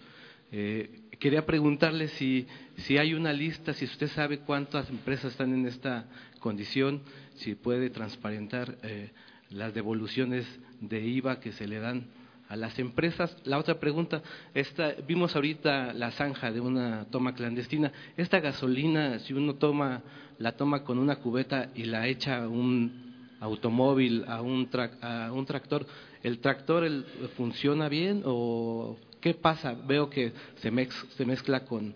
[0.52, 5.66] Eh, quería preguntarle si, si hay una lista, si usted sabe cuántas empresas están en
[5.66, 6.06] esta
[6.40, 7.02] condición,
[7.36, 9.12] si puede transparentar eh,
[9.50, 10.46] las devoluciones
[10.82, 12.06] de IVA que se le dan
[12.50, 13.36] a las empresas.
[13.46, 14.22] La otra pregunta,
[14.54, 17.92] esta, vimos ahorita la zanja de una toma clandestina.
[18.18, 20.04] Esta gasolina, si uno toma,
[20.38, 23.05] la toma con una cubeta y la echa un
[23.46, 24.70] automóvil, a un,
[25.02, 25.86] a un tractor,
[26.26, 26.90] ¿El tractor
[27.38, 29.76] funciona bien o qué pasa?
[29.76, 31.94] Veo que se, mezcla con,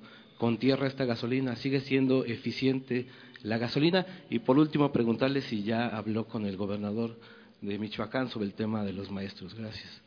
[0.60, 1.56] tierra esta gasolina.
[1.56, 3.08] ¿Sigue siendo eficiente
[3.42, 4.06] la gasolina?
[4.30, 7.20] Y por último, preguntarle si ya habló con el gobernador
[7.60, 9.56] de Michoacán sobre el tema de los maestros.
[9.56, 10.00] Gracias.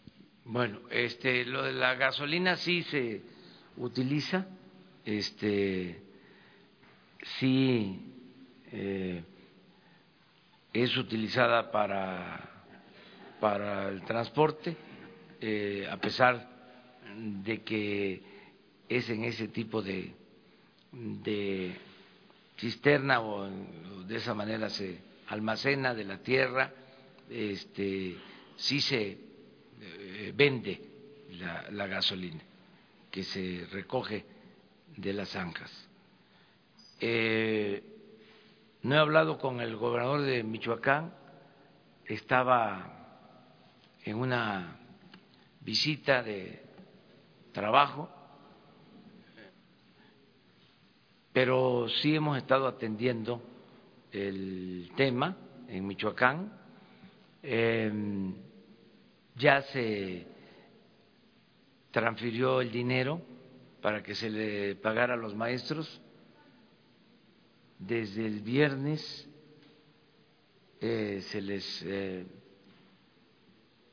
[0.45, 3.23] Bueno, este, lo de la gasolina sí se
[3.77, 4.47] utiliza,
[5.05, 6.01] este,
[7.41, 7.99] sí
[8.71, 9.25] eh,
[10.73, 12.53] es utilizada para
[13.43, 14.77] para el transporte,
[15.41, 16.49] eh, a pesar
[17.17, 18.23] de que
[18.89, 20.15] es en ese tipo de,
[20.93, 21.75] de
[22.57, 23.51] cisterna o
[24.07, 24.97] de esa manera se
[25.27, 26.73] almacena de la tierra,
[27.29, 28.17] este,
[28.55, 29.19] sí se
[29.81, 30.81] eh, vende
[31.73, 32.43] la, gasolina
[33.11, 34.25] que se recoge
[34.97, 35.89] de las zanjas.
[37.01, 37.83] Eh,
[38.83, 41.15] no he hablado con el gobernador de Michoacán,
[42.05, 43.03] estaba
[44.05, 44.77] en una
[45.61, 46.63] visita de
[47.53, 48.09] trabajo,
[51.33, 53.41] pero sí hemos estado atendiendo
[54.11, 55.37] el tema
[55.69, 56.53] en Michoacán.
[57.43, 58.35] Em,
[59.37, 60.27] ya se
[61.91, 63.21] transfirió el dinero
[63.81, 66.01] para que se le pagara a los maestros.
[67.87, 69.29] Desde el viernes
[70.81, 72.25] eh, se les eh,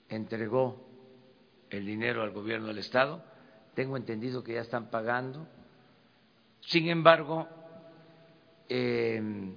[0.07, 0.87] entregó
[1.71, 3.23] el dinero al gobierno del Estado.
[3.73, 5.47] Tengo entendido que ya están pagando.
[6.59, 7.47] Sin embargo,
[8.67, 9.55] eh,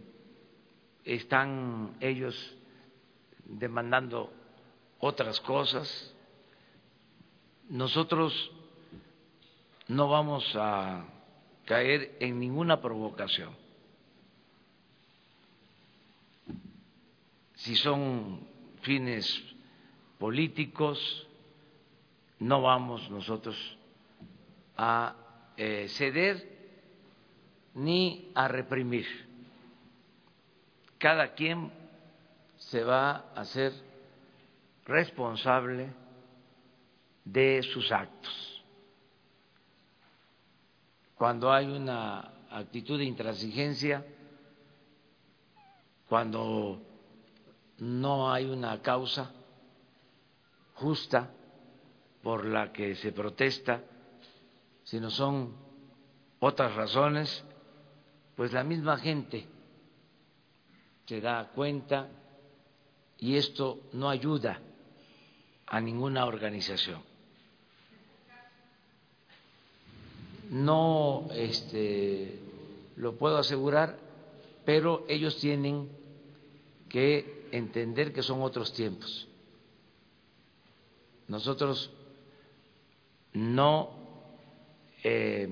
[1.05, 2.57] están ellos
[3.45, 4.33] demandando
[4.99, 6.15] otras cosas.
[7.69, 8.51] Nosotros
[9.89, 11.05] no vamos a
[11.67, 13.62] caer en ninguna provocación.
[17.63, 18.41] Si son
[18.81, 19.41] fines
[20.19, 20.99] políticos,
[22.41, 23.57] no vamos nosotros
[24.77, 25.15] a
[25.57, 26.43] eh, ceder
[27.75, 29.07] ni a reprimir.
[30.99, 31.71] Cada quien
[32.57, 33.73] se va a ser
[34.85, 35.93] responsable
[37.25, 38.65] de sus actos.
[41.15, 44.05] Cuando hay una actitud de intransigencia,
[46.09, 46.92] cuando
[47.83, 49.33] no hay una causa
[50.75, 51.33] justa,
[52.23, 53.83] por la que se protesta,
[54.85, 55.57] sino son
[56.39, 57.45] otras razones,
[58.37, 59.49] pues la misma gente
[61.07, 62.09] se da cuenta
[63.19, 64.61] y esto no ayuda
[65.67, 67.03] a ninguna organización.
[70.51, 72.39] No este,
[72.95, 73.99] lo puedo asegurar,
[74.65, 75.89] pero ellos tienen
[76.89, 79.29] que entender que son otros tiempos.
[81.29, 81.91] Nosotros
[83.33, 83.91] no
[85.05, 85.49] eh,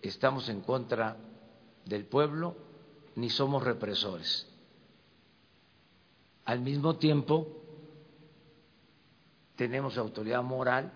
[0.00, 1.16] estamos en contra
[1.84, 2.56] del pueblo
[3.16, 4.48] ni somos represores.
[6.44, 7.46] Al mismo tiempo,
[9.56, 10.92] tenemos autoridad moral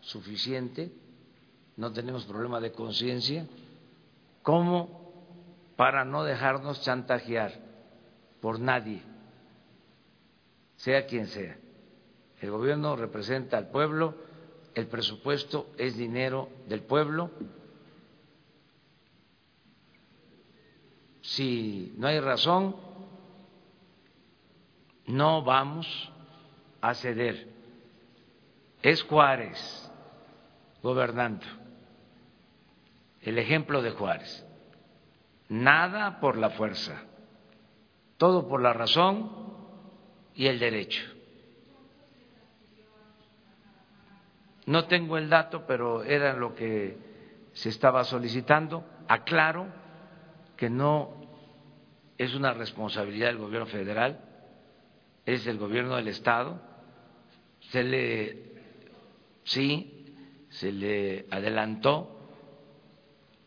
[0.00, 0.92] suficiente,
[1.76, 3.46] no tenemos problema de conciencia,
[4.42, 5.02] como
[5.76, 7.52] para no dejarnos chantajear
[8.40, 9.02] por nadie,
[10.84, 11.56] sea quien sea.
[12.42, 14.14] El gobierno representa al pueblo
[14.74, 17.30] el presupuesto es dinero del pueblo.
[21.22, 22.76] Si no hay razón,
[25.06, 25.86] no vamos
[26.82, 27.48] a ceder.
[28.82, 29.90] Es Juárez
[30.82, 31.46] gobernando,
[33.22, 34.46] el ejemplo de Juárez.
[35.48, 37.04] Nada por la fuerza,
[38.18, 39.43] todo por la razón
[40.34, 41.02] y el derecho.
[44.66, 46.96] No tengo el dato, pero era lo que
[47.52, 48.84] se estaba solicitando.
[49.08, 49.66] Aclaro
[50.56, 51.24] que no
[52.16, 54.20] es una responsabilidad del gobierno federal,
[55.26, 56.60] es del gobierno del Estado.
[57.70, 58.38] Se le,
[59.44, 60.14] sí,
[60.48, 62.14] se le adelantó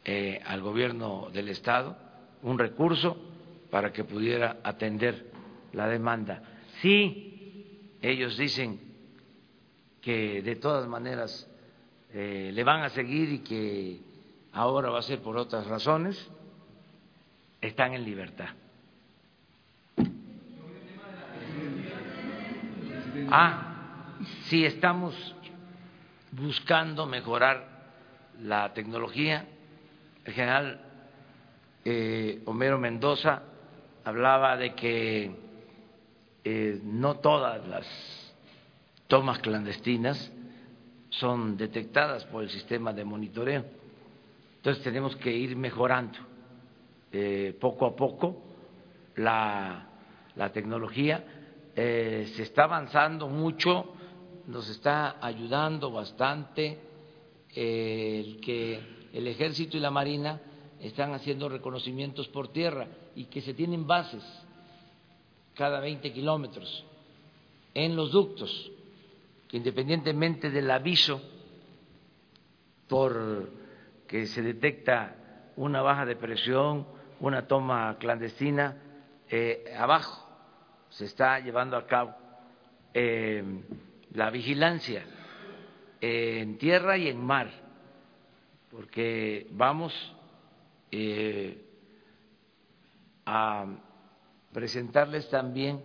[0.06, 1.98] eh, al gobierno del Estado
[2.44, 3.18] un recurso
[3.72, 5.32] para que pudiera atender
[5.74, 6.42] la demanda.
[6.82, 8.80] Sí, ellos dicen
[10.02, 11.50] que de todas maneras
[12.14, 14.00] eh, le van a seguir y que
[14.54, 16.30] ahora va a ser por otras razones,
[17.62, 18.50] están en libertad.
[23.30, 24.14] Ah,
[24.46, 25.36] sí, estamos
[26.32, 27.68] buscando mejorar
[28.42, 29.46] la tecnología.
[30.24, 30.82] El general
[31.84, 33.42] eh, Homero Mendoza
[34.06, 35.47] hablaba de que
[36.50, 37.86] eh, no todas las
[39.08, 40.32] tomas clandestinas
[41.10, 43.66] son detectadas por el sistema de monitoreo.
[44.56, 46.18] Entonces tenemos que ir mejorando
[47.12, 48.44] eh, poco a poco
[49.18, 49.90] la,
[50.54, 51.22] tecnología.
[51.76, 53.94] Eh, se está avanzando mucho,
[54.48, 56.80] nos está ayudando bastante
[57.54, 60.40] el que el ejército y la marina
[60.80, 62.88] están haciendo reconocimientos por tierra
[63.18, 64.24] y que se tienen bases
[65.58, 66.86] cada 20 kilómetros
[67.74, 68.72] en los ductos
[69.50, 71.22] que independientemente del aviso
[72.88, 73.50] por
[74.08, 75.16] que se detecta
[75.56, 76.88] una baja de presión,
[77.20, 78.78] una toma clandestina,
[79.30, 80.26] eh, abajo
[80.90, 82.16] se está llevando a cabo
[82.94, 83.44] eh,
[84.14, 85.04] la vigilancia
[86.00, 87.50] eh, en tierra y en mar,
[88.70, 89.94] porque vamos
[93.26, 93.66] a
[94.52, 95.84] presentarles también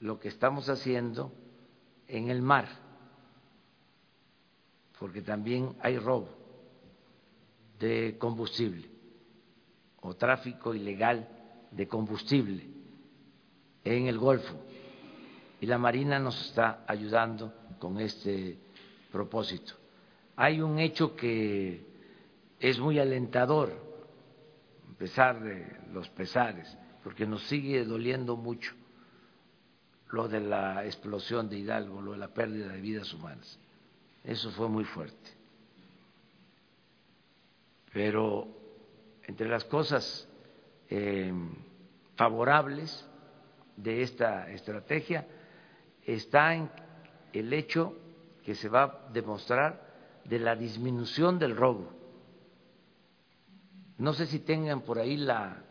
[0.00, 1.32] lo que estamos haciendo
[2.08, 2.68] en el mar,
[4.98, 6.28] porque también hay robo
[7.78, 8.88] de combustible
[10.02, 11.28] o tráfico ilegal
[11.70, 12.66] de combustible
[13.84, 14.54] en el Golfo.
[15.60, 18.58] Y la Marina nos está ayudando con este
[19.12, 19.74] propósito.
[20.36, 21.84] Hay un hecho que
[22.58, 23.89] es muy alentador,
[25.00, 28.74] pesar de los pesares, porque nos sigue doliendo mucho
[30.10, 33.58] lo de la explosión de Hidalgo, lo de la pérdida de vidas humanas.
[34.22, 35.30] Eso fue muy fuerte.
[37.94, 38.46] Pero
[39.22, 40.28] entre las cosas
[40.90, 41.32] eh,
[42.16, 43.08] favorables
[43.76, 45.26] de esta estrategia
[46.04, 46.70] está en
[47.32, 47.96] el hecho
[48.44, 49.80] que se va a demostrar
[50.26, 51.99] de la disminución del robo.
[54.00, 55.62] No sé si tengan por ahí la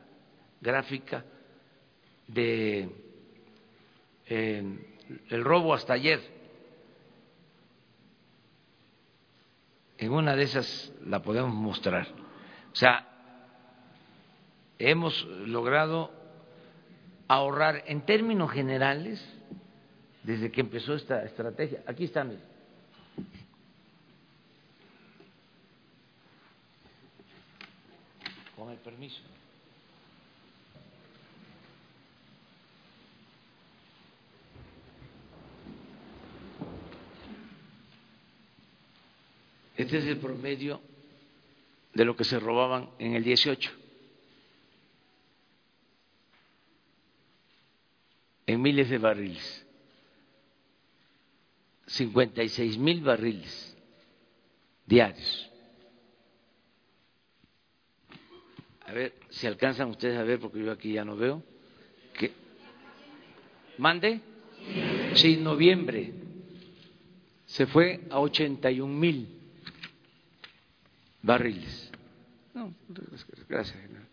[0.62, 1.26] gráfica
[2.28, 2.88] de
[4.28, 4.64] eh,
[5.30, 6.22] el robo hasta ayer.
[9.98, 12.08] En una de esas la podemos mostrar.
[12.72, 13.08] O sea,
[14.78, 16.12] hemos logrado
[17.28, 19.28] ahorrar en términos generales
[20.22, 21.82] desde que empezó esta estrategia.
[21.88, 22.24] Aquí está,
[28.60, 29.22] Con el permiso.
[39.78, 40.82] Este es el promedio
[41.94, 43.72] de lo que se robaban en el 18.
[48.46, 49.66] En miles de barriles.
[51.88, 53.78] 56 mil barriles
[54.86, 55.49] diarios.
[58.90, 61.44] A ver si alcanzan ustedes a ver, porque yo aquí ya no veo.
[62.18, 62.32] ¿Qué?
[63.78, 64.20] ¿Mande?
[65.14, 66.12] Sí, noviembre.
[67.46, 69.28] Se fue a 81 mil
[71.22, 71.92] barriles.
[72.56, 72.74] No,
[73.48, 74.08] gracias, general.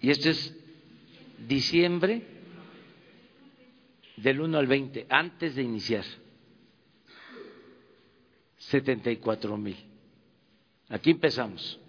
[0.00, 0.56] Y esto es
[1.48, 2.22] diciembre
[4.16, 6.04] del 1 al 20, antes de iniciar.
[8.58, 9.91] 74 mil.
[10.92, 11.80] Aquí empezamos.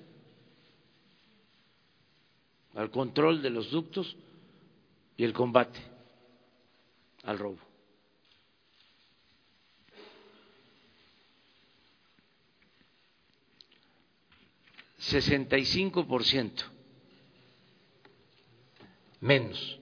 [2.74, 4.16] Al control de los ductos
[5.18, 5.80] y el combate
[7.24, 7.60] al robo.
[15.00, 16.64] 65%
[19.20, 19.80] menos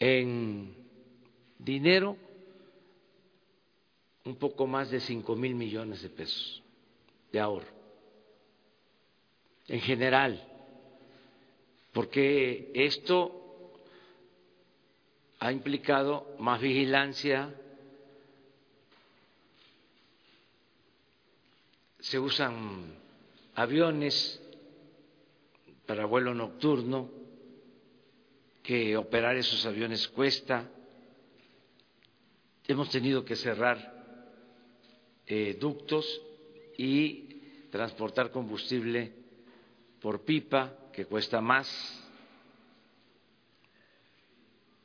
[0.00, 0.74] en
[1.58, 2.16] dinero
[4.24, 6.62] un poco más de cinco mil millones de pesos
[7.32, 7.72] de ahorro
[9.68, 10.46] en general
[11.92, 13.72] porque esto
[15.38, 17.54] ha implicado más vigilancia
[22.00, 22.96] se usan
[23.54, 24.40] aviones
[25.86, 27.10] para vuelo nocturno,
[28.62, 30.68] que operar esos aviones cuesta.
[32.66, 33.99] Hemos tenido que cerrar
[35.32, 36.20] eh, ductos
[36.76, 39.12] y transportar combustible
[40.00, 41.68] por pipa, que cuesta más.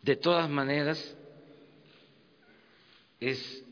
[0.03, 1.17] De todas maneras,
[3.19, 3.63] es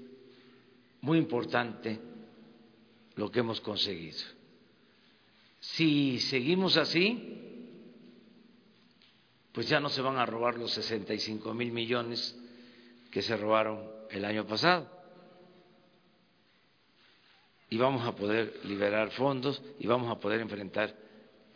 [1.02, 2.00] muy importante
[3.18, 4.18] lo que hemos conseguido.
[5.60, 7.40] Si seguimos así,
[9.52, 12.36] pues ya no se van a robar los 65 mil millones
[13.12, 14.93] que se robaron el año pasado.
[17.74, 20.96] Y vamos a poder liberar fondos y vamos a poder enfrentar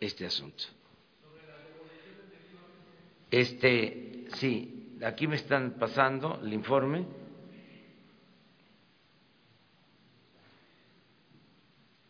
[0.00, 0.64] este asunto.
[3.30, 7.06] Este, sí, aquí me están pasando el informe.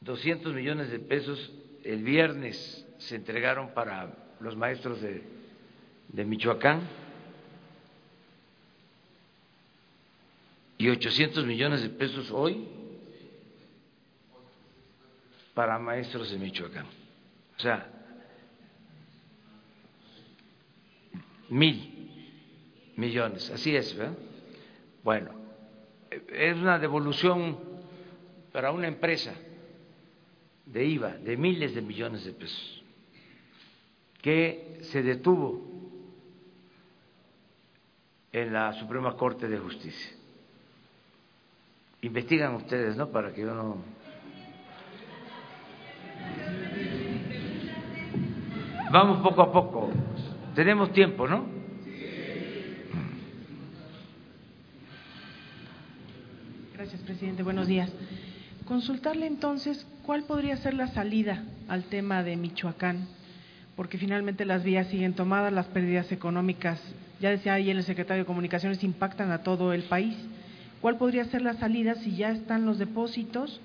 [0.00, 1.52] 200 millones de pesos
[1.84, 5.22] el viernes se entregaron para los maestros de,
[6.08, 6.80] de Michoacán
[10.78, 12.77] y 800 millones de pesos hoy
[15.58, 16.86] para maestros de Michoacán.
[17.56, 17.90] O sea,
[21.48, 24.16] mil millones, así es, ¿verdad?
[25.02, 25.32] Bueno,
[26.12, 27.58] es una devolución
[28.52, 29.34] para una empresa
[30.64, 32.84] de IVA de miles de millones de pesos
[34.22, 35.60] que se detuvo
[38.30, 40.12] en la Suprema Corte de Justicia.
[42.02, 43.08] Investigan ustedes, ¿no?
[43.10, 43.97] Para que yo no...
[48.90, 49.90] Vamos poco a poco.
[50.54, 51.44] Tenemos tiempo, ¿no?
[56.74, 57.42] Gracias, presidente.
[57.42, 57.92] Buenos días.
[58.64, 63.08] Consultarle entonces cuál podría ser la salida al tema de Michoacán,
[63.76, 66.80] porque finalmente las vías siguen tomadas, las pérdidas económicas,
[67.20, 70.16] ya decía ahí el secretario de Comunicaciones, impactan a todo el país.
[70.80, 73.60] ¿Cuál podría ser la salida si ya están los depósitos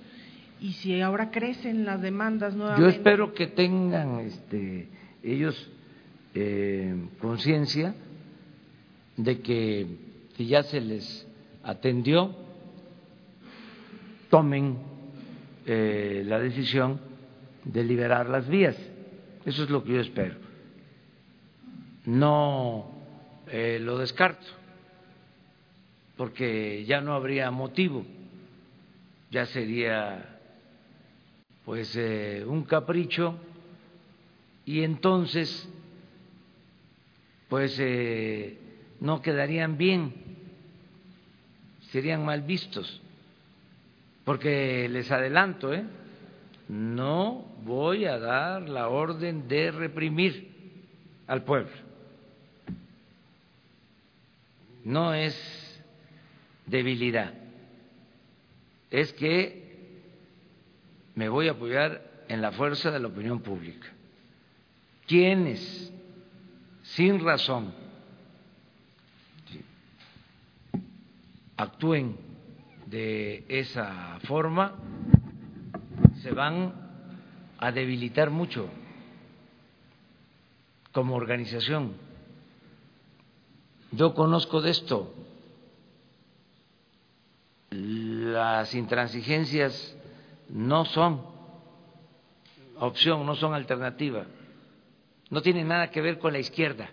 [0.59, 2.81] y si ahora crecen las demandas nuevamente?
[2.81, 4.87] Yo espero que tengan este,
[5.23, 5.69] ellos
[6.35, 7.95] eh, conciencia
[9.15, 9.87] de que
[10.35, 11.25] si ya se les
[11.63, 12.35] atendió,
[14.29, 14.77] tomen
[15.65, 16.99] eh, la decisión
[17.63, 18.75] de liberar las vías.
[19.45, 20.35] Eso es lo que yo espero.
[22.05, 22.91] No
[23.47, 24.45] eh, lo descarto,
[26.17, 28.05] porque ya no habría motivo,
[29.31, 30.39] ya sería
[31.63, 31.97] pues
[32.45, 33.37] un capricho
[34.65, 35.69] y entonces
[37.49, 38.57] pues eh,
[38.99, 40.11] no quedarían bien,
[41.91, 43.01] serían mal vistos,
[44.25, 45.83] porque les adelanto, ¿eh?
[46.67, 50.49] no voy a dar la orden de reprimir
[51.27, 51.71] al pueblo.
[54.83, 55.35] No es
[56.65, 57.33] debilidad,
[58.89, 59.63] es que
[61.13, 63.93] me voy a apoyar en la fuerza de la opinión pública.
[65.13, 65.93] Quienes,
[66.81, 67.71] sin razón,
[71.55, 72.17] actúen
[72.87, 74.73] de esa forma,
[76.23, 76.73] se van
[77.59, 78.67] a debilitar mucho
[80.91, 81.93] como organización.
[83.91, 85.13] Yo conozco de esto.
[87.69, 89.95] Las intransigencias
[90.49, 91.21] no son
[92.79, 94.25] opción, no son alternativa.
[95.33, 96.91] No tienen nada que ver con la izquierda.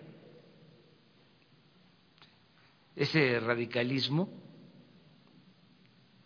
[2.95, 4.33] Ese radicalismo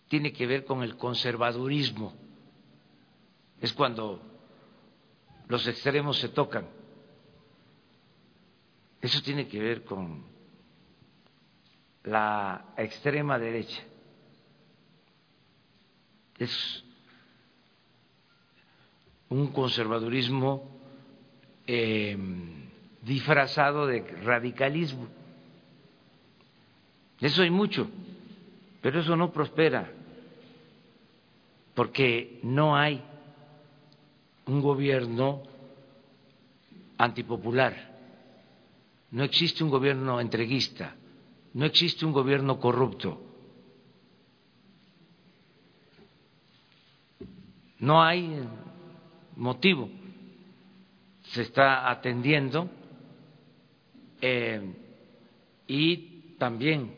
[0.07, 2.13] tiene que ver con el conservadurismo
[3.59, 4.21] es cuando
[5.49, 6.69] los extremos se tocan.
[9.01, 10.23] Eso tiene que ver con
[12.05, 13.83] la extrema derecha.
[16.39, 16.81] Es
[19.27, 20.74] un conservadurismo
[21.67, 22.65] em,
[23.01, 25.07] disfrazado de radicalismo.
[27.19, 27.89] Eso hay mucho,
[28.81, 29.91] pero eso no prospera,
[31.73, 33.03] porque no hay
[34.45, 35.43] un gobierno
[36.97, 37.93] antipopular,
[39.11, 40.95] no existe un gobierno entreguista,
[41.53, 43.21] no existe un gobierno corrupto,
[47.79, 48.45] no hay
[49.35, 49.89] motivo,
[51.35, 52.69] se está atendiendo
[54.21, 54.73] eh,
[55.67, 56.95] y también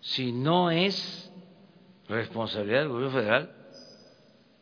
[0.00, 1.30] si no es
[2.08, 3.54] responsabilidad del gobierno federal,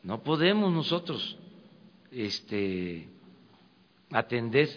[0.02, 1.38] no podemos nosotros
[2.10, 3.08] este,
[4.10, 4.68] atender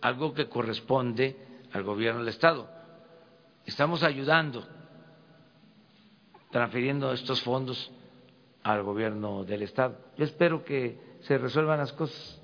[0.00, 1.36] algo que corresponde
[1.72, 2.68] al gobierno del Estado.
[3.64, 4.66] Estamos ayudando,
[6.50, 7.92] transfiriendo estos fondos
[8.64, 9.98] al gobierno del Estado.
[10.18, 12.41] Yo espero que se resuelvan las cosas,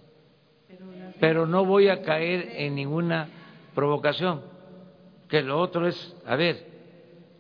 [1.21, 3.29] pero no voy a caer en ninguna
[3.75, 4.43] provocación.
[5.29, 6.67] Que lo otro es, a ver,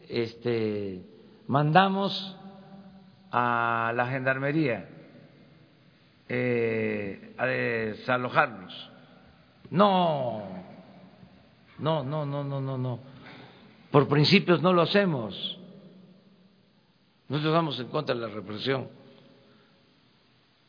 [0.08, 1.02] este,
[1.46, 2.36] mandamos
[3.30, 4.88] a la gendarmería
[6.28, 8.90] eh, a desalojarnos.
[9.70, 10.42] No,
[11.78, 13.00] no, no, no, no, no, no.
[13.90, 15.58] Por principios no lo hacemos.
[17.28, 18.88] Nosotros estamos en contra de la represión.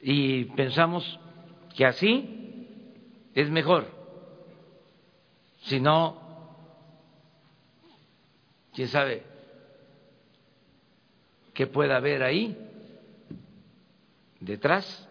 [0.01, 1.20] Y pensamos
[1.76, 2.39] que así
[3.36, 3.88] es mejor.
[5.64, 6.18] Si no,
[8.74, 9.24] quién sabe
[11.54, 12.58] qué pueda haber ahí
[14.40, 15.10] detrás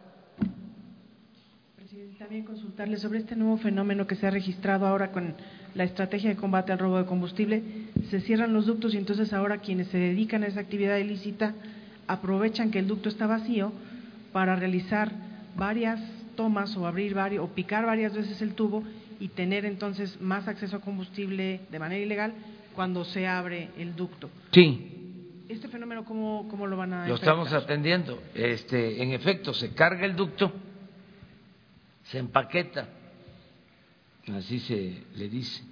[2.28, 5.34] también consultarle sobre este nuevo fenómeno que se ha registrado ahora con
[5.74, 7.62] la estrategia de combate al robo de combustible.
[8.10, 11.54] Se cierran los ductos y entonces ahora quienes se dedican a esa actividad ilícita
[12.06, 13.72] aprovechan que el ducto está vacío
[14.32, 15.10] para realizar
[15.56, 16.00] varias
[16.38, 18.84] tomas o abrir varios, o picar varias veces el tubo
[19.18, 22.32] y tener entonces más acceso a combustible de manera ilegal
[22.76, 24.30] cuando se abre el ducto.
[24.52, 25.44] Sí.
[25.48, 28.22] ¿Este fenómeno cómo, cómo lo van a Lo estamos atendiendo.
[28.36, 30.52] Este, en efecto, se carga el ducto
[32.04, 32.88] se empaqueta,
[34.28, 35.62] así se le dice,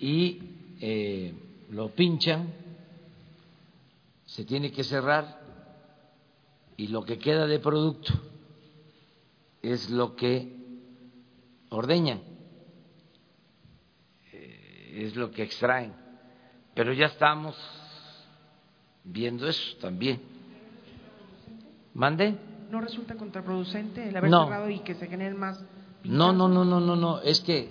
[0.00, 0.40] y
[0.80, 1.34] eh,
[1.70, 2.52] lo pinchan,
[4.24, 5.40] se tiene que cerrar
[6.76, 8.12] y lo que queda de producto
[9.72, 10.54] es lo que
[11.70, 12.20] ordeñan,
[14.32, 15.94] eh, es lo que extraen,
[16.74, 17.56] pero ya estamos
[19.04, 20.20] viendo eso también.
[21.94, 22.36] ¿Mande?
[22.70, 25.62] no resulta contraproducente el haber cerrado y que se generen más.
[26.04, 27.20] No, no, no, no, no, no.
[27.20, 27.68] Es que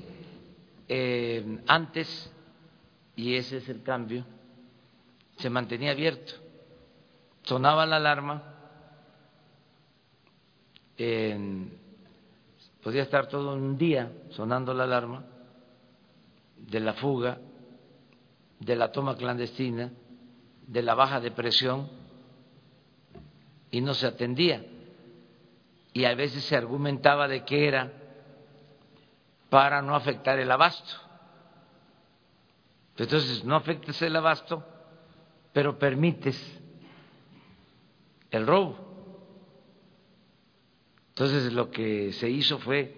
[0.88, 2.32] eh, antes,
[3.16, 4.26] y ese es el cambio,
[5.38, 6.34] se mantenía abierto.
[7.44, 8.44] Sonaba la alarma,
[12.86, 15.26] podía estar todo un día sonando la alarma
[16.56, 17.40] de la fuga,
[18.60, 19.92] de la toma clandestina,
[20.68, 21.90] de la baja de presión,
[23.72, 24.64] y no se atendía
[25.94, 27.92] y a veces se argumentaba de que era
[29.50, 30.94] para no afectar el abasto.
[32.98, 34.64] Entonces, no afectes el abasto,
[35.54, 36.40] pero permites
[38.30, 38.95] el robo.
[41.16, 42.94] Entonces, lo que se hizo fue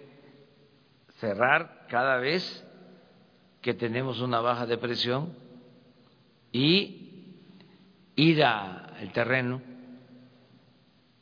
[1.20, 2.66] cerrar cada vez
[3.62, 5.34] que tenemos una baja de presión
[6.52, 7.36] y
[8.16, 9.62] ir al terreno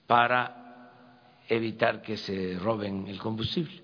[0.08, 3.82] para evitar que se roben el combustible.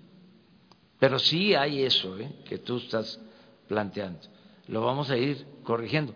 [0.97, 2.31] Pero sí hay eso ¿eh?
[2.47, 3.19] que tú estás
[3.67, 4.21] planteando.
[4.67, 6.15] Lo vamos a ir corrigiendo.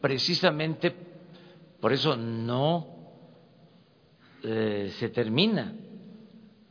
[0.00, 0.92] Precisamente
[1.80, 2.88] por eso no
[4.42, 5.72] eh, se termina.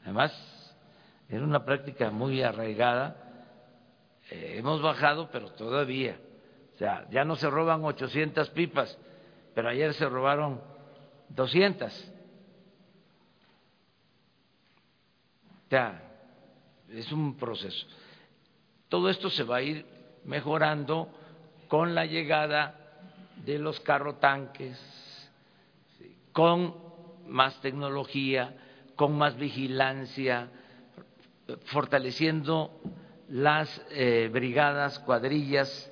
[0.05, 0.75] Además,
[1.27, 3.17] era una práctica muy arraigada.
[4.29, 6.19] Eh, hemos bajado, pero todavía.
[6.75, 8.97] O sea, ya no se roban 800 pipas,
[9.55, 10.61] pero ayer se robaron
[11.29, 12.11] 200.
[15.65, 16.01] O sea,
[16.91, 17.87] es un proceso.
[18.89, 19.87] Todo esto se va a ir
[20.23, 21.09] mejorando
[21.67, 22.75] con la llegada
[23.43, 24.79] de los carrotanques,
[26.31, 26.75] con
[27.25, 28.55] más tecnología,
[28.95, 30.49] con más vigilancia,
[31.65, 32.79] fortaleciendo
[33.29, 35.91] las eh, brigadas, cuadrillas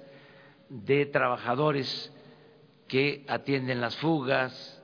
[0.70, 2.12] de trabajadores
[2.88, 4.82] que atienden las fugas.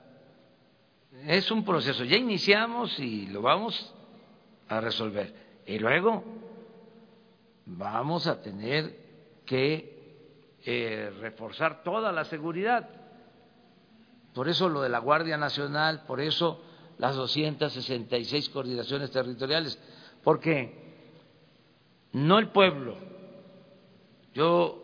[1.26, 2.04] Es un proceso.
[2.04, 3.94] Ya iniciamos y lo vamos
[4.68, 5.62] a resolver.
[5.66, 6.24] Y luego
[7.66, 8.96] vamos a tener
[9.46, 10.00] que
[10.66, 12.90] eh, reforzar toda la seguridad.
[14.34, 16.64] Por eso lo de la Guardia Nacional, por eso
[17.00, 19.80] las 266 coordinaciones territoriales,
[20.22, 20.74] porque
[22.12, 22.98] no el pueblo,
[24.34, 24.84] yo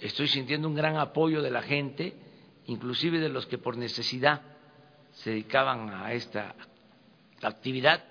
[0.00, 2.14] estoy sintiendo un gran apoyo de la gente,
[2.66, 4.40] inclusive de los que por necesidad
[5.12, 6.54] se dedicaban a esta
[7.42, 8.04] actividad,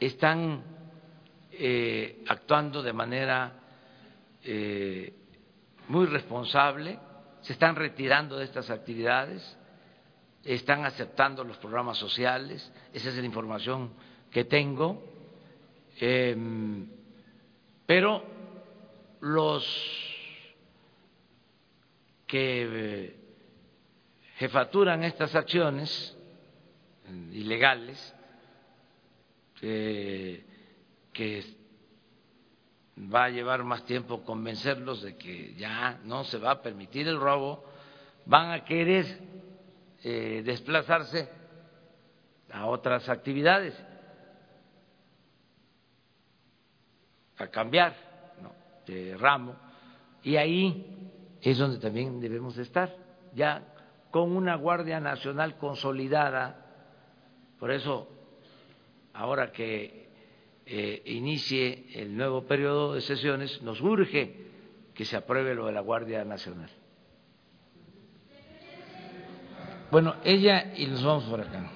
[0.00, 0.62] están
[1.52, 3.52] eh, actuando de manera
[4.42, 5.14] eh,
[5.88, 6.98] muy responsable,
[7.42, 9.58] se están retirando de estas actividades,
[10.44, 13.92] están aceptando los programas sociales, esa es la información
[14.30, 15.02] que tengo,
[16.00, 16.88] em,
[17.86, 18.24] pero
[19.20, 19.64] los
[22.26, 23.16] que eh,
[24.36, 26.16] jefaturan estas acciones
[27.32, 28.14] ilegales,
[29.60, 30.42] que
[32.98, 37.18] va a llevar más tiempo convencerlos de que ya no se va a permitir el
[37.18, 37.64] robo,
[38.26, 39.31] van a querer
[40.04, 41.28] eh, desplazarse
[42.50, 43.74] a otras actividades,
[47.38, 47.94] a cambiar
[48.86, 49.56] de ramo,
[50.22, 52.94] y ahí es donde también debemos estar,
[53.34, 53.62] ya
[54.10, 56.66] con una Guardia Nacional consolidada,
[57.58, 58.08] por eso
[59.14, 60.08] ahora que
[60.66, 64.50] eh, inicie el nuevo periodo de sesiones, nos urge
[64.94, 66.70] que se apruebe lo de la Guardia Nacional.
[69.92, 71.70] Bueno, ella y nos vamos por acá.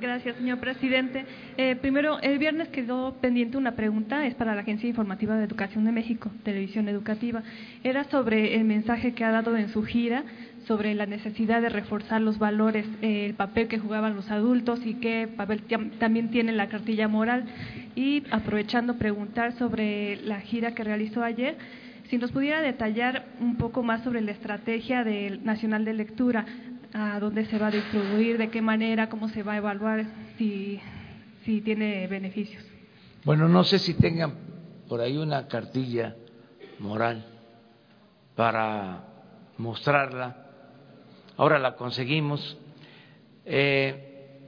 [0.00, 1.26] Gracias, señor presidente.
[1.56, 5.84] Eh, primero, el viernes quedó pendiente una pregunta, es para la Agencia Informativa de Educación
[5.84, 7.42] de México, Televisión Educativa.
[7.82, 10.22] Era sobre el mensaje que ha dado en su gira
[10.68, 14.94] sobre la necesidad de reforzar los valores, eh, el papel que jugaban los adultos y
[14.94, 15.62] qué papel
[15.98, 17.46] también tiene la cartilla moral.
[17.96, 21.56] Y aprovechando preguntar sobre la gira que realizó ayer,
[22.08, 26.46] si nos pudiera detallar un poco más sobre la estrategia del Nacional de Lectura,
[26.92, 30.06] a dónde se va a distribuir, de qué manera, cómo se va a evaluar,
[30.38, 30.80] si,
[31.44, 32.62] tiene beneficios.
[33.24, 34.34] Bueno, no sé si tengan
[34.88, 36.14] por ahí una cartilla
[36.78, 37.24] moral
[38.36, 39.04] para
[39.56, 40.48] mostrarla
[41.38, 42.58] ahora la conseguimos,
[43.46, 44.40] eh,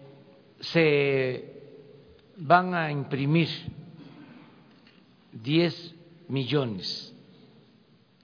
[0.61, 1.63] se
[2.37, 3.49] van a imprimir
[5.33, 5.95] 10
[6.29, 7.10] millones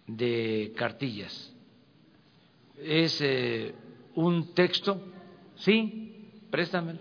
[0.07, 1.53] de cartillas.
[2.79, 3.75] Es eh,
[4.15, 5.01] un texto,
[5.57, 7.01] sí, préstamelo.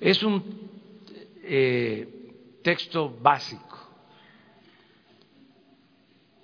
[0.00, 0.44] Es un
[1.42, 3.76] eh, texto básico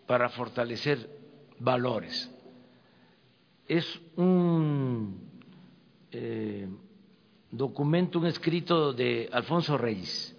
[0.07, 1.09] para fortalecer
[1.59, 2.31] valores.
[3.67, 5.31] Es un
[6.11, 6.69] eh,
[7.51, 10.37] documento, un escrito de Alfonso Reyes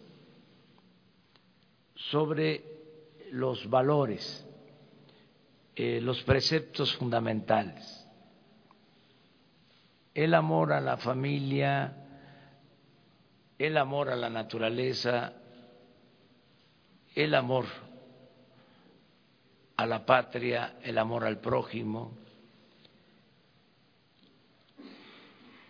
[1.96, 2.64] sobre
[3.32, 4.46] los valores,
[5.76, 8.08] eh, los preceptos fundamentales,
[10.14, 11.96] el amor a la familia,
[13.58, 15.34] el amor a la naturaleza,
[17.16, 17.66] el amor
[19.78, 22.23] a la patria, el amor al prójimo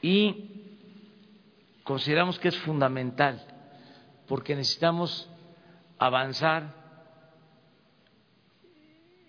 [0.04, 0.49] y
[1.84, 3.41] consideramos que es fundamental
[4.28, 5.30] porque necesitamos
[5.97, 6.76] avanzar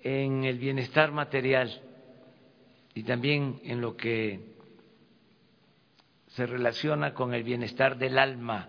[0.03, 1.81] en el bienestar material
[2.93, 4.55] y también en lo que
[6.29, 8.69] se relaciona con el bienestar del alma.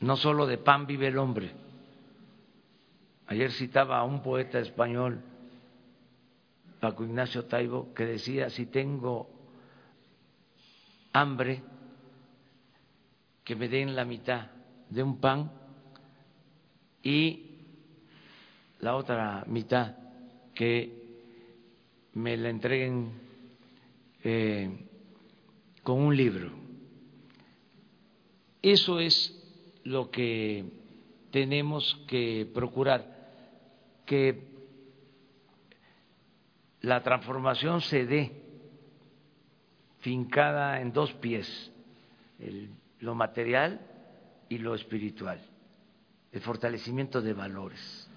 [0.00, 1.50] No solo de pan vive el hombre.
[3.26, 5.22] Ayer citaba a un poeta español,
[6.80, 9.28] Paco Ignacio Taibo, que decía, si tengo
[11.12, 11.62] hambre,
[13.44, 14.50] que me den la mitad
[14.90, 15.50] de un pan
[17.02, 17.46] y
[18.80, 19.96] la otra mitad
[20.54, 21.06] que
[22.14, 23.12] me la entreguen
[24.24, 24.70] eh,
[25.82, 26.50] con un libro.
[28.60, 29.32] Eso es
[29.84, 30.64] lo que
[31.30, 33.06] tenemos que procurar,
[34.04, 34.55] que
[36.86, 38.30] la transformación se dé
[39.98, 41.72] fincada en dos pies,
[43.00, 43.80] lo material
[44.48, 45.40] y lo espiritual,
[46.30, 48.08] el fortalecimiento de valores.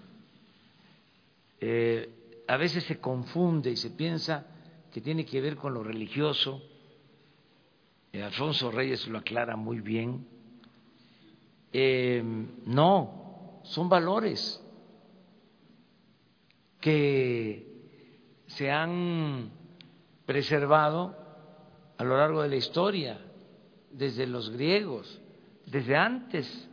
[1.60, 4.46] Eh, a veces se confunde y se piensa
[4.94, 6.62] que tiene que ver con lo religioso,
[8.14, 10.28] eh, Alfonso Reyes lo aclara muy bien,
[11.74, 12.22] eh,
[12.68, 14.64] no, son valores
[16.80, 17.69] que
[18.60, 19.52] se han
[20.26, 21.16] preservado
[21.98, 23.18] a lo largo de la historia,
[23.90, 25.22] desde los griegos,
[25.66, 26.70] desde antes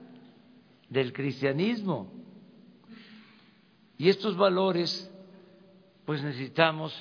[0.89, 2.13] del cristianismo.
[3.99, 5.09] Y estos valores,
[6.05, 6.93] pues necesitamos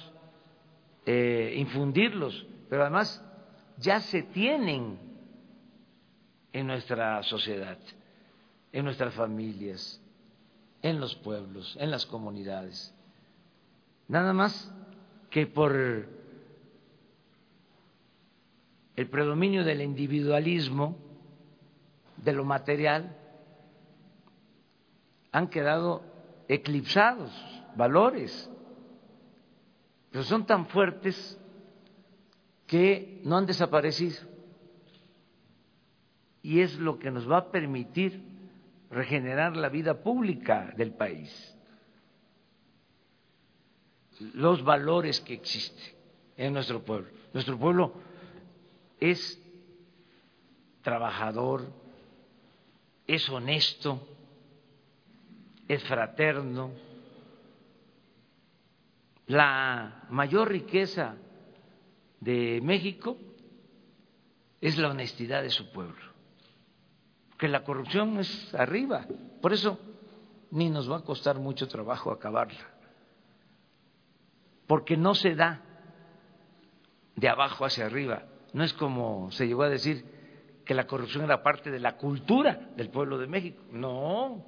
[1.07, 3.25] eh, infundirlos, pero además
[3.79, 4.99] ya se tienen
[6.53, 7.79] en nuestra sociedad,
[8.71, 9.99] en nuestras familias,
[10.83, 12.94] en los pueblos, en las comunidades.
[14.07, 14.71] Nada más
[15.29, 15.75] que por
[18.95, 20.97] el predominio del individualismo,
[22.17, 23.17] de lo material,
[25.31, 26.03] han quedado
[26.47, 27.31] eclipsados
[27.75, 28.49] valores,
[30.11, 31.39] pero son tan fuertes
[32.67, 34.17] que no han desaparecido.
[36.41, 38.23] Y es lo que nos va a permitir
[38.89, 41.54] regenerar la vida pública del país,
[44.19, 45.93] los valores que existen
[46.37, 47.09] en nuestro pueblo.
[47.33, 47.93] Nuestro pueblo
[48.99, 49.41] es
[50.81, 51.65] trabajador,
[53.07, 54.07] es honesto,
[55.67, 56.71] es fraterno.
[59.27, 61.15] La mayor riqueza
[62.19, 63.17] de México
[64.61, 66.13] es la honestidad de su pueblo,
[67.37, 69.05] que la corrupción es arriba,
[69.41, 69.79] por eso
[70.51, 72.74] ni nos va a costar mucho trabajo acabarla,
[74.67, 75.61] porque no se da
[77.15, 80.05] de abajo hacia arriba, no es como se llegó a decir
[80.65, 84.45] que la corrupción era parte de la cultura del pueblo de México, no,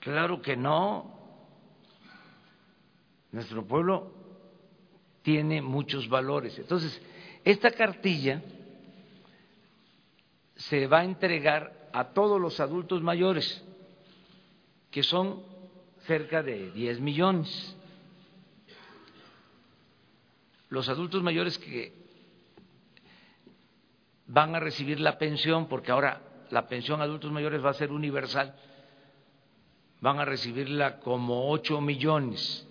[0.00, 1.22] claro que no,
[3.30, 4.12] nuestro pueblo
[5.22, 6.58] tiene muchos valores.
[6.58, 7.00] Entonces,
[7.44, 8.42] esta cartilla
[10.56, 13.64] se va a entregar a todos los adultos mayores,
[14.90, 15.42] que son
[16.06, 17.76] cerca de 10 millones.
[20.72, 21.92] Los adultos mayores que
[24.26, 27.92] van a recibir la pensión, porque ahora la pensión a adultos mayores va a ser
[27.92, 28.56] universal,
[30.00, 32.66] van a recibirla como 8 millones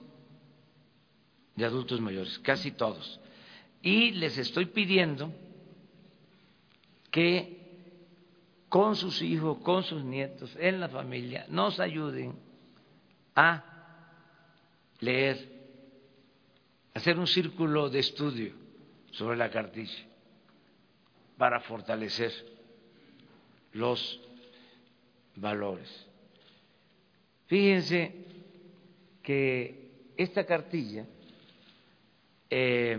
[1.55, 3.19] de adultos mayores, casi todos.
[3.83, 5.31] Y les estoy pidiendo
[7.11, 7.61] que
[8.67, 12.33] con sus hijos, con sus nietos, en la familia, nos ayuden
[13.35, 13.63] a
[15.01, 15.60] leer,
[16.93, 18.53] hacer un círculo de estudio
[19.11, 20.05] sobre la cartilla
[21.37, 22.31] para fortalecer
[23.73, 24.19] los
[25.35, 26.07] valores.
[27.47, 28.13] Fíjense
[29.23, 31.05] que esta cartilla
[32.49, 32.97] eh,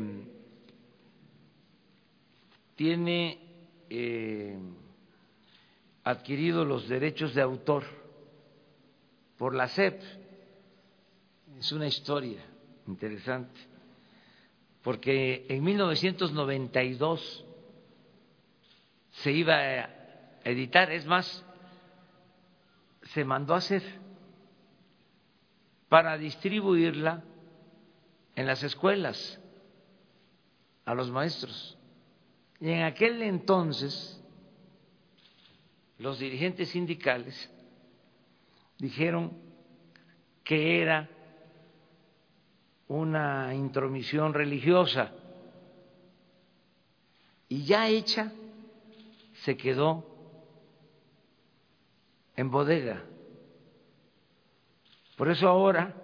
[2.75, 3.39] tiene
[3.89, 4.59] eh,
[6.05, 7.85] adquirido los derechos de autor
[9.37, 10.01] por la SEP.
[11.59, 12.43] Es una historia
[12.87, 13.61] interesante,
[14.83, 17.47] porque en 1992
[19.11, 19.91] se iba a
[20.45, 21.45] editar, es más,
[23.03, 23.83] se mandó a hacer
[25.89, 27.23] para distribuirla
[28.35, 29.41] en las escuelas
[30.85, 31.79] a los maestros.
[32.61, 34.21] Y en aquel entonces
[35.99, 37.51] los dirigentes sindicales
[38.79, 39.39] dijeron
[40.43, 41.09] que era
[42.93, 45.13] una intromisión religiosa
[47.49, 48.31] y ya hecha
[49.45, 50.05] se quedó
[52.37, 53.03] en bodega.
[55.17, 55.95] Por eso ahora,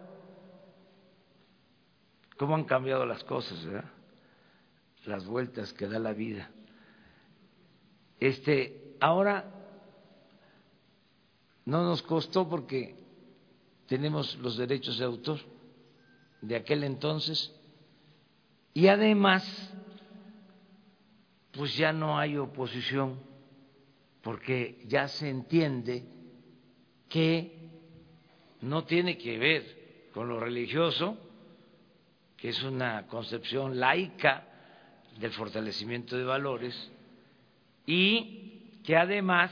[2.38, 3.90] ¿cómo han cambiado las cosas, verdad?
[5.04, 6.50] Las vueltas que da la vida.
[8.18, 9.44] Este, ahora
[11.66, 12.96] no nos costó porque
[13.86, 15.57] tenemos los derechos de autor
[16.40, 17.54] de aquel entonces.
[18.74, 19.44] Y además
[21.52, 23.18] pues ya no hay oposición
[24.22, 26.04] porque ya se entiende
[27.08, 27.68] que
[28.60, 31.16] no tiene que ver con lo religioso,
[32.36, 34.44] que es una concepción laica
[35.18, 36.92] del fortalecimiento de valores,
[37.86, 39.50] y que además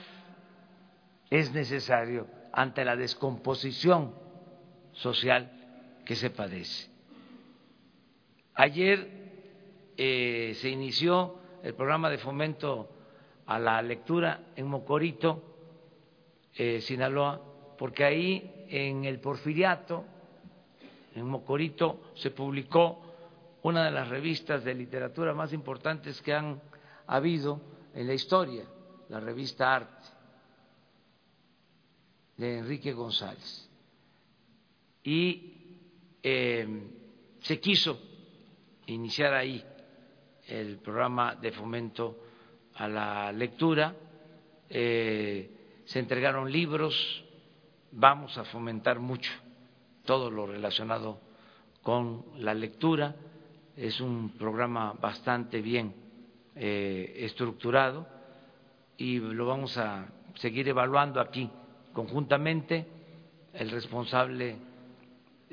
[1.30, 4.14] es necesario ante la descomposición
[4.92, 5.55] social
[6.06, 6.88] que se padece.
[8.54, 12.88] Ayer eh, se inició el programa de fomento
[13.44, 15.42] a la lectura en Mocorito,
[16.54, 17.42] eh, Sinaloa,
[17.76, 20.04] porque ahí en el Porfiriato,
[21.14, 23.02] en Mocorito, se publicó
[23.62, 26.62] una de las revistas de literatura más importantes que han
[27.08, 27.60] habido
[27.94, 28.64] en la historia,
[29.08, 30.08] la revista Arte,
[32.36, 33.68] de Enrique González.
[35.02, 35.55] Y
[36.28, 36.66] eh,
[37.38, 38.00] se quiso
[38.86, 39.62] iniciar ahí
[40.48, 42.16] el programa de fomento
[42.74, 43.94] a la lectura,
[44.68, 47.24] eh, se entregaron libros,
[47.92, 49.30] vamos a fomentar mucho
[50.04, 51.20] todo lo relacionado
[51.80, 53.14] con la lectura,
[53.76, 55.94] es un programa bastante bien
[56.56, 58.04] eh, estructurado
[58.96, 61.48] y lo vamos a seguir evaluando aquí
[61.92, 62.84] conjuntamente.
[63.52, 64.65] El responsable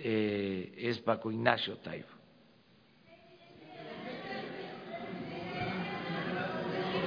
[0.05, 2.07] eh, es Paco Ignacio Taibo.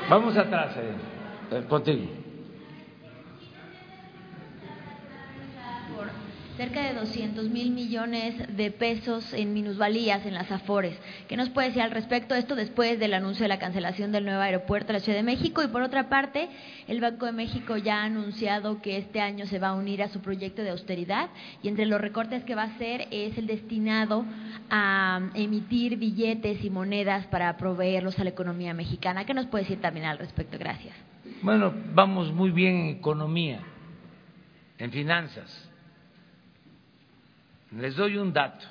[0.09, 2.26] Vamos atrás, eh, contigo.
[6.57, 10.98] Cerca de 200 mil millones de pesos en minusvalías en las Afores.
[11.28, 14.40] ¿Qué nos puede decir al respecto esto después del anuncio de la cancelación del nuevo
[14.40, 15.62] aeropuerto de la Ciudad de México?
[15.62, 16.48] Y por otra parte,
[16.88, 20.09] el Banco de México ya ha anunciado que este año se va a unir a
[20.09, 21.28] su proyecto de austeridad
[21.62, 24.24] y entre los recortes que va a hacer es el destinado
[24.70, 29.26] a emitir billetes y monedas para proveerlos a la economía mexicana.
[29.26, 30.59] ¿Qué nos puede decir también al respecto?
[30.59, 30.94] Gracias.
[31.42, 33.61] Bueno, vamos muy bien en economía,
[34.78, 35.66] en finanzas
[37.73, 38.67] les doy un dato.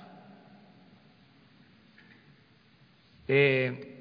[3.27, 3.95] Eh,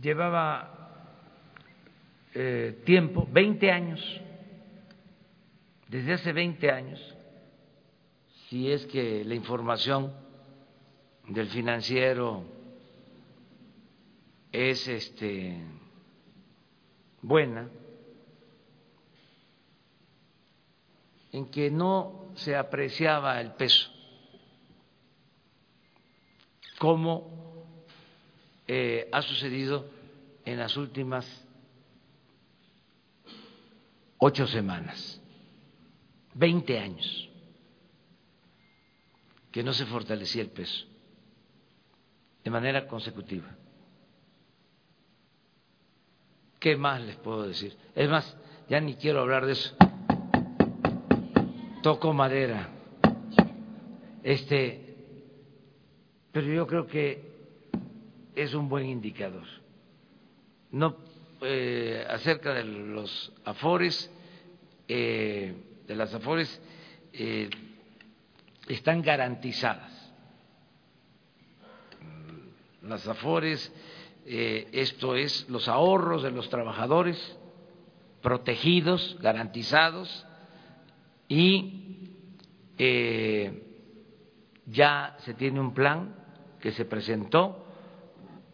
[0.00, 0.76] llevaba
[2.34, 4.20] eh, tiempo, 20 años,
[5.88, 7.16] desde hace 20 años,
[8.48, 10.12] si es que la información
[11.28, 12.44] del financiero
[14.52, 15.56] es este
[17.22, 17.68] buena,
[21.32, 23.90] en que no se apreciaba el peso,
[26.78, 27.66] como
[28.66, 29.88] eh, ha sucedido
[30.44, 31.26] en las últimas
[34.18, 35.20] ocho semanas,
[36.34, 37.28] veinte años,
[39.50, 40.86] que no se fortalecía el peso
[42.44, 43.56] de manera consecutiva.
[46.60, 47.76] ¿Qué más les puedo decir?
[47.94, 48.36] Es más,
[48.68, 49.76] ya ni quiero hablar de eso
[51.86, 52.68] toco madera.
[54.24, 54.96] Este,
[56.32, 57.22] pero yo creo que
[58.34, 59.44] es un buen indicador.
[60.72, 60.96] No
[61.42, 64.12] eh, acerca de los afores,
[64.88, 65.54] eh,
[65.86, 66.60] de las afores
[67.12, 67.48] eh,
[68.66, 70.12] están garantizadas.
[72.82, 73.72] Las afores,
[74.24, 77.38] esto es los ahorros de los trabajadores
[78.22, 80.26] protegidos, garantizados
[81.28, 82.10] y
[82.78, 83.62] eh,
[84.66, 86.14] ya se tiene un plan
[86.60, 87.64] que se presentó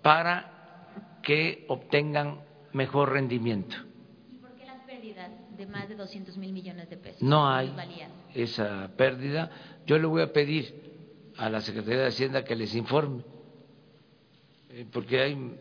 [0.02, 2.40] para que obtengan
[2.72, 3.76] mejor rendimiento.
[4.30, 7.22] ¿Y por qué las pérdidas de más de 200 mil millones de pesos?
[7.22, 7.72] No hay
[8.34, 9.50] esa pérdida.
[9.86, 10.92] Yo le voy a pedir
[11.36, 13.22] a la Secretaría de Hacienda que les informe,
[14.70, 15.56] eh, porque hay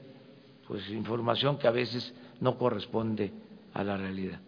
[0.68, 3.32] pues información que a veces no corresponde
[3.74, 4.40] a la realidad.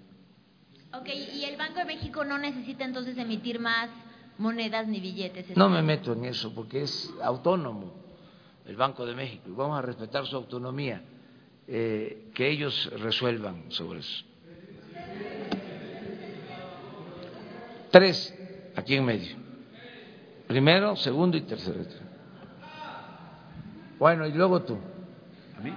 [0.94, 3.90] Ok, ¿y el Banco de México no necesita entonces emitir más
[4.38, 5.58] monedas ni billetes?
[5.58, 7.92] No me meto en eso porque es autónomo
[8.66, 11.02] el Banco de México y vamos a respetar su autonomía,
[11.68, 14.24] eh, que ellos resuelvan sobre eso.
[17.90, 18.34] Tres,
[18.76, 19.36] aquí en medio.
[20.48, 21.84] Primero, segundo y tercero.
[23.98, 24.78] Bueno, y luego tú.
[25.58, 25.74] ¿A mí?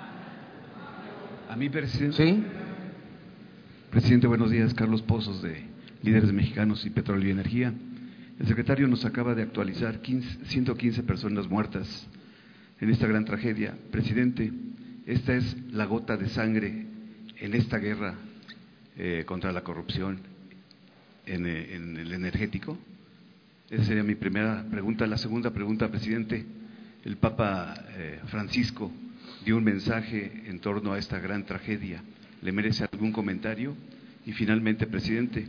[1.49, 2.17] ¿A mí, presidente?
[2.17, 2.66] Sí.
[3.91, 4.75] Presidente, buenos días.
[4.75, 5.65] Carlos Pozos, de
[6.03, 7.73] Líderes Mexicanos y Petróleo y Energía.
[8.39, 12.07] El secretario nos acaba de actualizar 15, 115 personas muertas
[12.81, 13.75] en esta gran tragedia.
[13.91, 14.53] Presidente,
[15.07, 16.87] esta es la gota de sangre
[17.39, 18.17] en esta guerra
[18.99, 20.19] eh, contra la corrupción
[21.25, 22.77] en, eh, en, el energético.
[23.71, 25.07] Esa sería mi primera pregunta.
[25.07, 26.45] La segunda pregunta, presidente.
[27.05, 28.93] El Papa eh, Francisco
[29.45, 32.03] dio un mensaje en torno a esta gran tragedia.
[32.47, 33.75] ¿Le merece algún comentario?
[34.25, 35.49] Y finalmente, presidente,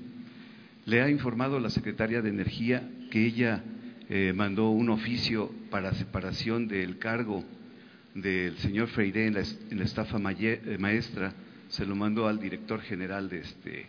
[0.87, 3.63] le ha informado la secretaria de Energía que ella
[4.09, 7.43] eh, mandó un oficio para separación del cargo
[8.15, 11.35] del señor Freire en la, estafa eh, maestra,
[11.69, 13.85] se lo mandó al director general de, este,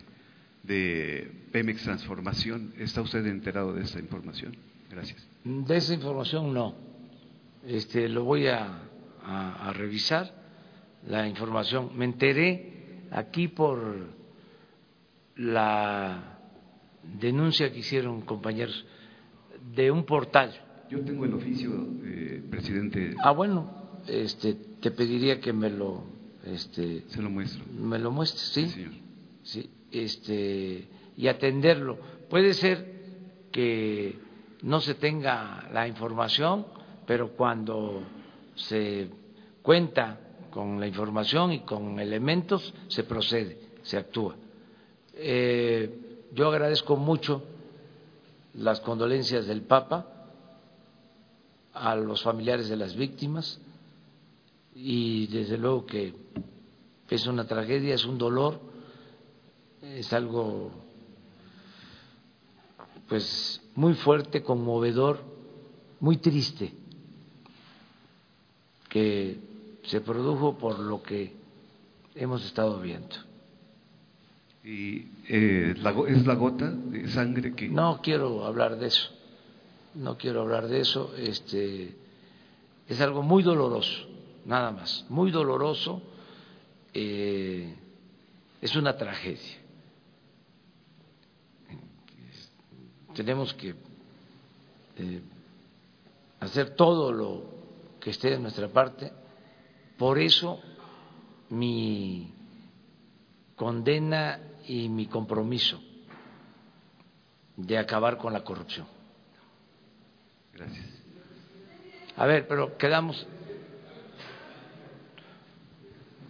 [0.61, 2.73] de Pemex Transformación.
[2.77, 4.55] ¿Está usted enterado de esta información?
[4.87, 5.27] Gracias.
[5.43, 6.75] De esa información no.
[7.65, 8.83] Este, lo voy a,
[9.23, 10.31] a revisar,
[11.07, 11.97] la información.
[11.97, 12.68] Me enteré
[13.11, 14.07] aquí por
[15.35, 16.39] la
[17.03, 18.85] denuncia que hicieron compañeros
[19.73, 20.53] de un portal.
[20.89, 21.71] Yo tengo el oficio,
[22.03, 23.15] eh, presidente.
[23.23, 26.03] Ah, bueno, este, te pediría que me lo,
[26.43, 27.63] este, se lo muestro.
[27.71, 28.87] Me lo muestres, sí, sí,
[29.43, 31.97] sí, este, y atenderlo.
[32.29, 32.99] Puede ser
[33.51, 34.17] que
[34.63, 36.65] no se tenga la información,
[37.05, 38.03] pero cuando
[38.55, 39.09] se
[39.61, 40.19] cuenta
[40.51, 44.35] con la información y con elementos, se procede, se actúa.
[45.13, 47.43] Eh, yo agradezco mucho
[48.53, 50.07] las condolencias del Papa
[51.73, 53.59] a los familiares de las víctimas
[54.75, 56.13] y desde luego que
[57.09, 58.59] es una tragedia, es un dolor,
[59.81, 60.71] es algo
[63.07, 65.19] pues muy fuerte, conmovedor,
[65.99, 66.73] muy triste
[68.87, 69.48] que
[69.89, 71.33] se produjo por lo que
[72.13, 73.15] hemos estado viendo.
[74.63, 79.09] Y eh, la, es la gota de sangre que no quiero hablar de eso.
[79.95, 81.15] No quiero hablar de eso.
[81.17, 81.95] Este
[82.87, 84.07] es algo muy doloroso
[84.45, 85.05] nada más.
[85.09, 86.03] Muy doloroso
[86.93, 87.73] eh,
[88.61, 89.57] es una tragedia.
[93.15, 93.73] Tenemos que
[94.97, 95.21] eh,
[96.41, 97.43] hacer todo lo
[97.99, 99.18] que esté de nuestra parte
[99.99, 100.59] por eso
[101.49, 102.33] mi
[103.55, 105.79] condena y mi compromiso
[107.57, 108.87] de acabar con la corrupción.
[110.53, 110.85] Gracias.
[112.15, 113.27] A ver, pero quedamos.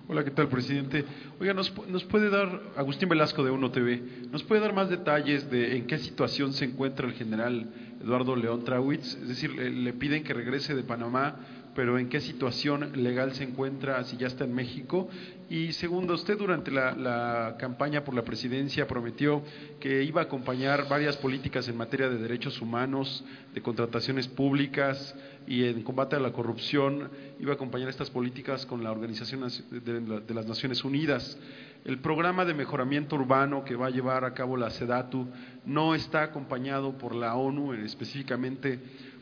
[0.08, 1.06] Hola, ¿qué tal, presidente?
[1.40, 4.02] Oiga, ¿nos, ¿nos, puede dar, Agustín Velasco de UNO TV,
[4.32, 7.72] ¿nos puede dar más detalles de en qué situación se encuentra el general
[8.02, 9.14] Eduardo León Trawitz?
[9.22, 11.36] Es decir, le, le piden que regrese de Panamá
[11.76, 15.10] pero en qué situación legal se encuentra, si ya está en México.
[15.50, 19.42] Y segundo, usted durante la, campaña por la presidencia prometió
[19.80, 23.24] que iba a acompañar varias políticas en materia de derechos humanos,
[23.54, 25.16] de contrataciones públicas
[25.48, 27.10] y en combate a la corrupción.
[27.40, 31.38] Iba a acompañar estas políticas con la Organización de, de las Naciones Unidas.
[31.86, 35.28] El programa de mejoramiento urbano que va a llevar a cabo la SEDATU
[35.66, 38.80] no está acompañado por la ONU, específicamente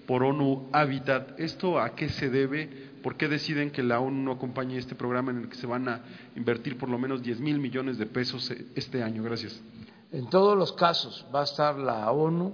[0.08, 1.40] por ONU Habitat.
[1.40, 2.88] ¿Esto a qué se debe?
[3.04, 5.88] ¿Por qué deciden que la ONU no acompañe este programa en el que se van
[5.88, 6.02] a
[6.36, 9.22] invertir por lo menos 10 mil millones de pesos este año?
[9.22, 9.62] Gracias.
[10.12, 12.54] En todos los casos va a estar la ONU,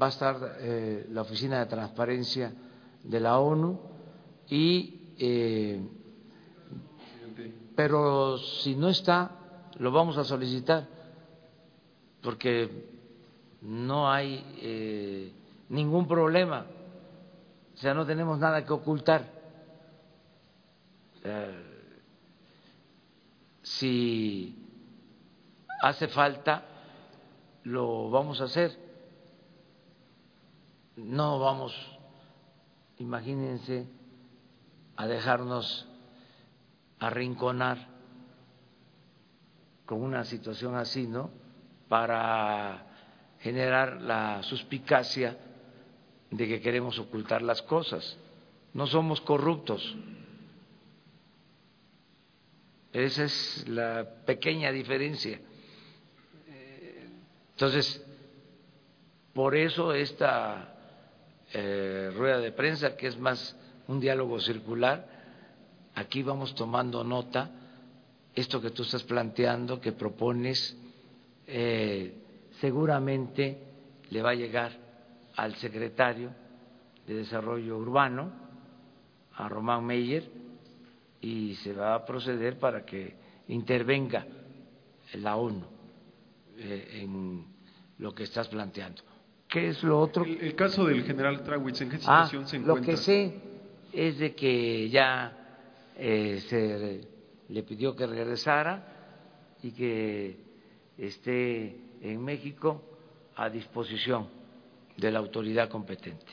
[0.00, 2.52] va a estar eh, la Oficina de Transparencia
[3.02, 3.80] de la ONU
[4.48, 5.80] y eh,
[7.74, 9.30] pero si no está
[9.78, 10.86] lo vamos a solicitar
[12.22, 12.70] porque
[13.62, 15.32] no hay eh,
[15.68, 16.66] ningún problema
[17.74, 19.42] o sea, no tenemos nada que ocultar.
[23.62, 24.56] si
[25.82, 26.62] hace falta,
[27.64, 28.78] lo vamos a hacer.
[30.96, 31.74] No vamos,
[32.98, 33.88] imagínense,
[34.96, 35.88] a dejarnos
[37.00, 37.88] arrinconar
[39.86, 41.30] con una situación así, ¿no?
[41.88, 42.86] Para
[43.40, 45.36] generar la suspicacia
[46.36, 48.16] de que queremos ocultar las cosas.
[48.72, 49.96] No somos corruptos.
[52.92, 55.40] Esa es la pequeña diferencia.
[57.52, 58.04] Entonces,
[59.32, 60.74] por eso esta
[61.52, 63.56] eh, rueda de prensa, que es más
[63.86, 65.06] un diálogo circular,
[65.94, 67.50] aquí vamos tomando nota,
[68.34, 70.76] esto que tú estás planteando, que propones,
[71.46, 72.12] eh,
[72.60, 73.58] seguramente
[74.10, 74.83] le va a llegar
[75.36, 76.30] al secretario
[77.06, 78.32] de Desarrollo Urbano,
[79.34, 80.30] a Román Meyer,
[81.20, 83.14] y se va a proceder para que
[83.48, 84.26] intervenga
[85.14, 85.64] la ONU
[86.58, 87.46] eh, en
[87.98, 89.02] lo que estás planteando.
[89.48, 90.24] ¿Qué es lo otro?
[90.24, 92.80] El, caso del general Trawitz, ¿en qué ah, situación se encuentra?
[92.80, 93.34] Lo que sé
[93.92, 95.60] es de que ya
[95.96, 97.08] eh, se
[97.48, 100.36] le pidió que regresara y que
[100.98, 102.82] esté en México
[103.36, 104.43] a disposición
[104.96, 106.32] de la autoridad competente.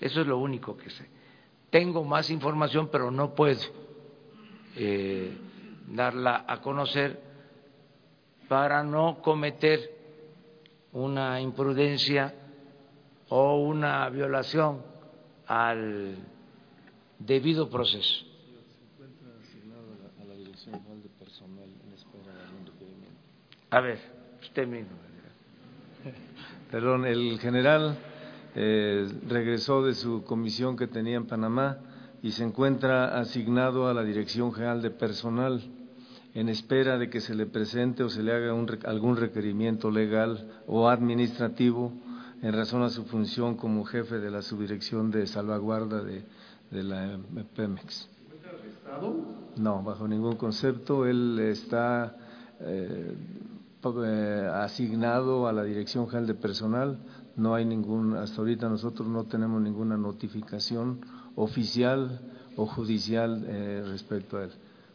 [0.00, 1.08] Eso es lo único que sé.
[1.70, 3.60] Tengo más información, pero no puedo
[4.76, 5.36] eh,
[5.88, 7.20] darla a conocer
[8.48, 9.90] para no cometer
[10.92, 12.34] una imprudencia
[13.28, 14.82] o una violación
[15.46, 16.16] al
[17.18, 18.26] debido proceso.
[23.70, 23.98] A ver,
[24.40, 25.03] usted mismo.
[26.70, 27.96] Perdón, el general
[28.54, 31.78] eh, regresó de su comisión que tenía en Panamá
[32.22, 35.62] y se encuentra asignado a la Dirección General de Personal
[36.34, 38.52] en espera de que se le presente o se le haga
[38.84, 41.92] algún requerimiento legal o administrativo
[42.42, 46.24] en razón a su función como jefe de la subdirección de salvaguarda de,
[46.70, 47.18] la
[47.54, 48.08] Pemex.
[48.44, 49.14] arrestado?
[49.56, 51.06] No, bajo ningún concepto.
[51.06, 52.16] Él está
[52.60, 53.16] eh, eh,
[54.54, 56.98] asignado a la Dirección General de Personal.
[57.36, 61.00] No hay ningún, hasta ahorita nosotros no tenemos ninguna notificación
[61.36, 62.20] oficial
[62.56, 64.50] o judicial eh, respecto a él.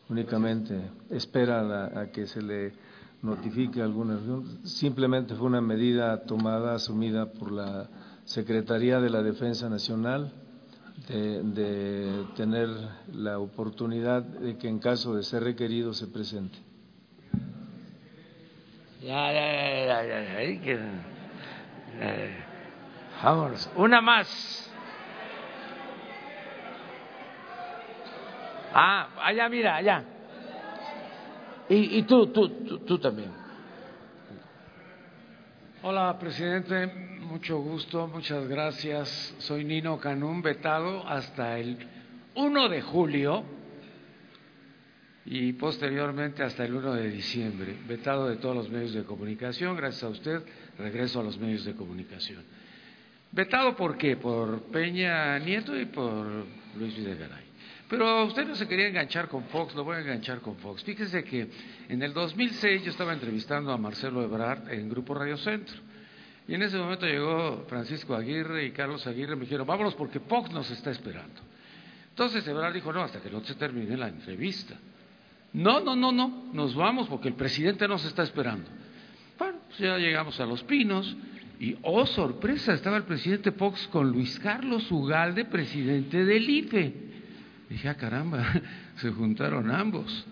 [0.10, 2.74] Únicamente espera a, que se le
[3.22, 4.20] notifique alguna.
[4.64, 7.90] Simplemente fue una medida tomada, asumida por la
[8.26, 10.32] Secretaría de la Defensa Nacional
[11.08, 12.70] de, de tener
[13.14, 16.69] la oportunidad de que en caso de ser requerido se presente.
[19.02, 19.46] Ya, ya,
[19.86, 20.80] ya, ya, ya, que,
[22.02, 22.36] eh,
[23.24, 23.70] vámonos.
[23.78, 24.72] Una más.
[28.74, 30.04] Ah, allá, mira, allá.
[31.70, 33.32] Y, y tú, tú, tú, tú también.
[35.82, 36.88] Hola, presidente.
[37.22, 39.36] Mucho gusto, muchas gracias.
[39.38, 41.88] Soy Nino Canún, vetado hasta el
[42.36, 43.59] 1 de julio
[45.32, 50.04] y posteriormente hasta el 1 de diciembre, vetado de todos los medios de comunicación, gracias
[50.04, 50.42] a usted
[50.80, 52.44] regreso a los medios de comunicación.
[53.32, 54.18] Vetado por qué?
[54.18, 56.26] Por Peña Nieto y por
[56.76, 57.44] Luis Videgaray.
[57.88, 60.84] Pero usted no se quería enganchar con Fox, lo voy a enganchar con Fox.
[60.84, 61.48] Fíjese que
[61.90, 65.78] en el 2006 yo estaba entrevistando a Marcelo Ebrard en Grupo Radio Centro.
[66.48, 70.50] Y en ese momento llegó Francisco Aguirre y Carlos Aguirre me dijeron, vámonos porque Fox
[70.50, 71.40] nos está esperando.
[72.10, 74.76] Entonces Ebrard dijo, no, hasta que no se termine la entrevista.
[75.54, 78.70] No, no, no, no, nos vamos porque el presidente nos está esperando.
[79.38, 81.16] Bueno, pues ya llegamos a Los Pinos
[81.60, 86.94] y, oh sorpresa, estaba el presidente Fox con Luis Carlos Ugalde, presidente del IFE.
[87.70, 88.46] Dije, ah, caramba,
[88.98, 90.26] se juntaron ambos.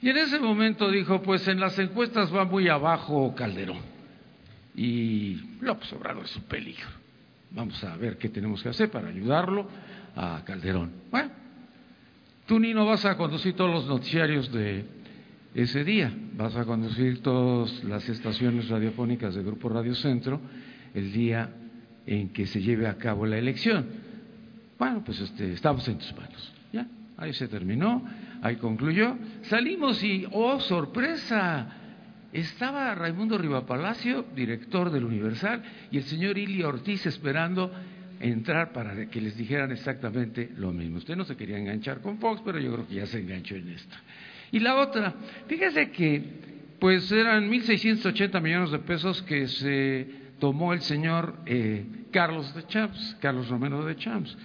[0.00, 3.80] Y en ese momento dijo, pues en las encuestas va muy abajo Calderón.
[4.74, 6.88] Y López Obrador es un peligro.
[7.50, 9.68] Vamos a ver qué tenemos que hacer para ayudarlo
[10.16, 10.92] a Calderón.
[11.10, 11.30] Bueno,
[12.46, 14.84] Tú, Nino, vas a conducir todos los noticiarios de
[15.54, 20.42] ese día, vas a conducir todas las estaciones radiofónicas del Grupo Radio Centro
[20.92, 21.48] el día
[22.06, 23.86] en que se lleve a cabo la elección.
[24.78, 26.52] Bueno, pues este, estamos en tus manos.
[26.70, 28.04] Ya, ahí se terminó,
[28.42, 29.16] ahí concluyó.
[29.44, 31.66] Salimos y, oh, sorpresa,
[32.30, 37.72] estaba Raimundo Rivapalacio, director del Universal, y el señor Ili Ortiz esperando
[38.30, 40.96] entrar para que les dijeran exactamente lo mismo.
[40.96, 43.68] Usted no se quería enganchar con Fox, pero yo creo que ya se enganchó en
[43.68, 43.94] esto.
[44.50, 45.14] Y la otra,
[45.46, 46.22] fíjese que
[46.78, 50.06] pues eran 1.680 millones de pesos que se
[50.38, 54.36] tomó el señor eh, Carlos de Champs, Carlos Romero de Champs,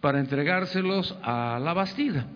[0.00, 2.26] para entregárselos a la Bastida.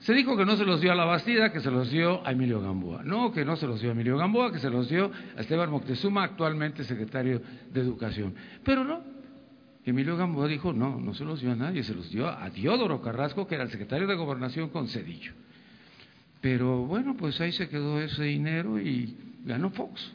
[0.00, 2.32] Se dijo que no se los dio a la Bastida, que se los dio a
[2.32, 3.02] Emilio Gamboa.
[3.02, 5.70] No, que no se los dio a Emilio Gamboa, que se los dio a Esteban
[5.70, 7.40] Moctezuma, actualmente secretario
[7.72, 8.34] de Educación.
[8.62, 9.13] Pero no,
[9.86, 13.02] Emilio Gamboa dijo, no, no se los dio a nadie, se los dio a Diodoro
[13.02, 15.32] Carrasco, que era el secretario de Gobernación con Cedillo.
[16.40, 20.12] Pero bueno, pues ahí se quedó ese dinero y ganó Fox.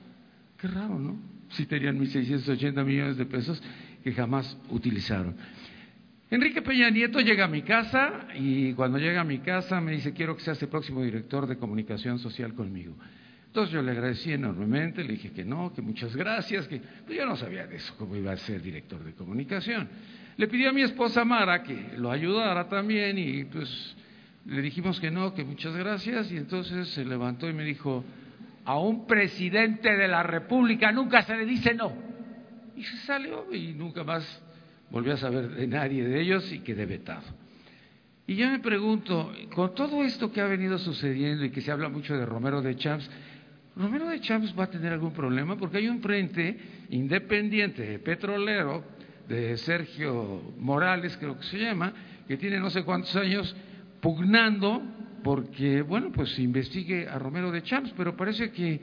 [0.57, 1.17] Qué raro, ¿no?
[1.51, 3.61] Si tenían 1.680 millones de pesos
[4.03, 5.35] que jamás utilizaron.
[6.31, 10.13] Enrique Peña Nieto llega a mi casa y cuando llega a mi casa me dice,
[10.13, 12.95] quiero que seas el próximo director de comunicación social conmigo.
[13.49, 17.25] Entonces yo le agradecí enormemente, le dije que no, que muchas gracias, que pues yo
[17.25, 19.89] no sabía de eso, cómo iba a ser director de comunicación.
[20.37, 23.95] Le pidió a mi esposa Mara que lo ayudara también y pues
[24.45, 28.05] le dijimos que no, que muchas gracias y entonces se levantó y me dijo,
[28.65, 31.91] a un presidente de la República nunca se le dice no.
[32.75, 34.43] y se salió y nunca más
[34.91, 37.25] volvió a saber de nadie de ellos y quedé vetado.
[38.27, 41.89] Y yo me pregunto, con todo esto que ha venido sucediendo y que se habla
[41.89, 43.09] mucho de Romero de Champs,
[43.75, 45.55] ¿Romero de Champs va a tener algún problema?
[45.57, 46.57] Porque hay un frente
[46.89, 48.83] independiente petrolero
[49.27, 51.93] de Sergio Morales, creo que se llama,
[52.27, 53.55] que tiene no sé cuántos años
[54.01, 54.81] pugnando
[55.23, 58.81] porque, bueno, pues investigue a Romero de Champs, pero parece que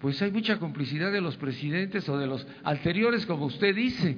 [0.00, 4.16] pues hay mucha complicidad de los presidentes o de los anteriores, como usted dice.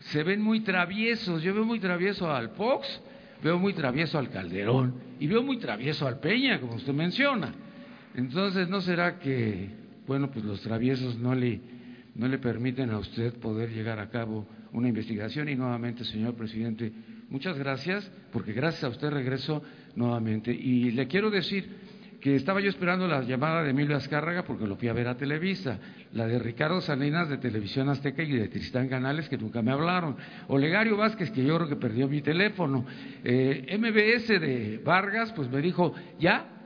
[0.00, 1.42] Se ven muy traviesos.
[1.42, 3.02] Yo veo muy travieso al Fox,
[3.42, 7.52] veo muy travieso al Calderón y veo muy travieso al Peña, como usted menciona.
[8.20, 9.70] Entonces, ¿no será que,
[10.06, 11.58] bueno, pues los traviesos no le,
[12.14, 15.48] no le permiten a usted poder llegar a cabo una investigación?
[15.48, 16.92] Y nuevamente, señor presidente,
[17.30, 19.62] muchas gracias, porque gracias a usted regreso
[19.96, 20.52] nuevamente.
[20.52, 21.66] Y le quiero decir
[22.20, 25.16] que estaba yo esperando la llamada de Emilio Azcárraga porque lo fui a ver a
[25.16, 25.78] Televisa,
[26.12, 30.18] la de Ricardo Salinas de Televisión Azteca y de Tristán Canales que nunca me hablaron,
[30.48, 32.84] Olegario Vázquez que yo creo que perdió mi teléfono,
[33.24, 36.59] eh, MBS de Vargas pues me dijo ya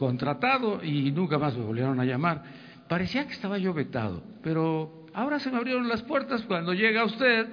[0.00, 2.42] contratado y nunca más me volvieron a llamar.
[2.88, 7.46] Parecía que estaba yo vetado, pero ahora se me abrieron las puertas cuando llega usted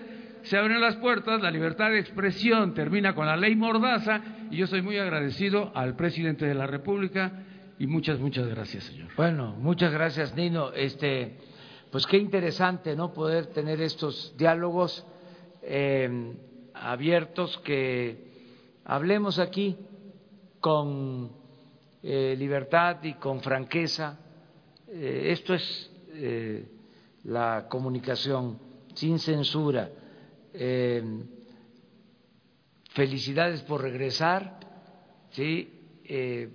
[0.44, 4.68] se abren las puertas, la libertad de expresión termina con la ley Mordaza y yo
[4.68, 7.44] soy muy agradecido al presidente de la República
[7.78, 9.10] y muchas, muchas gracias, señor.
[9.18, 10.72] Bueno, muchas gracias, Nino.
[10.72, 11.36] Este,
[11.91, 13.11] pues qué interesante, ¿no?
[13.11, 15.06] Poder tener estos diálogos
[15.64, 16.34] eh,
[16.74, 18.32] abiertos, que
[18.86, 19.76] hablemos aquí
[20.61, 21.36] con
[22.10, 24.18] eh, libertad y con franqueza.
[24.88, 25.92] Eh, esto es
[27.26, 28.58] la comunicación
[28.96, 29.90] sin censura
[30.54, 31.04] eh,
[32.94, 34.60] felicidades por regresar,
[35.30, 36.50] sí, eh,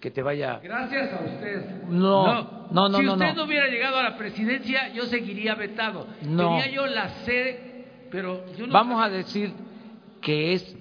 [0.00, 0.58] que te vaya.
[0.62, 1.82] Gracias a usted.
[1.88, 3.12] No, no, no, Si no.
[3.12, 6.06] usted no, hubiera llegado a la presidencia, yo seguiría vetado.
[6.22, 6.56] No.
[6.56, 9.52] Tenía yo la sede, pero yo no Vamos a decir
[10.20, 10.76] que es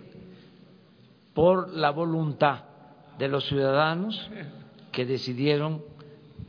[1.34, 2.71] por la voluntad
[3.18, 4.30] de los ciudadanos
[4.92, 5.84] que decidieron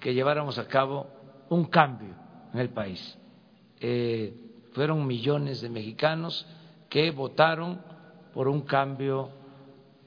[0.00, 1.06] que lleváramos a cabo
[1.48, 2.14] un cambio
[2.52, 3.18] en el país.
[3.80, 4.34] Eh,
[4.72, 6.46] fueron millones de mexicanos
[6.88, 7.80] que votaron
[8.34, 9.30] por un cambio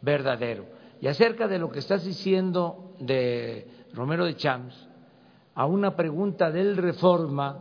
[0.01, 0.65] verdadero.
[1.01, 4.87] Y acerca de lo que estás diciendo de Romero de Champs,
[5.53, 7.59] a una pregunta del Reforma,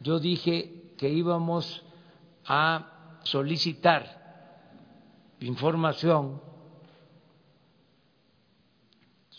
[0.00, 1.84] yo dije que íbamos
[2.46, 4.20] a solicitar
[5.40, 6.40] información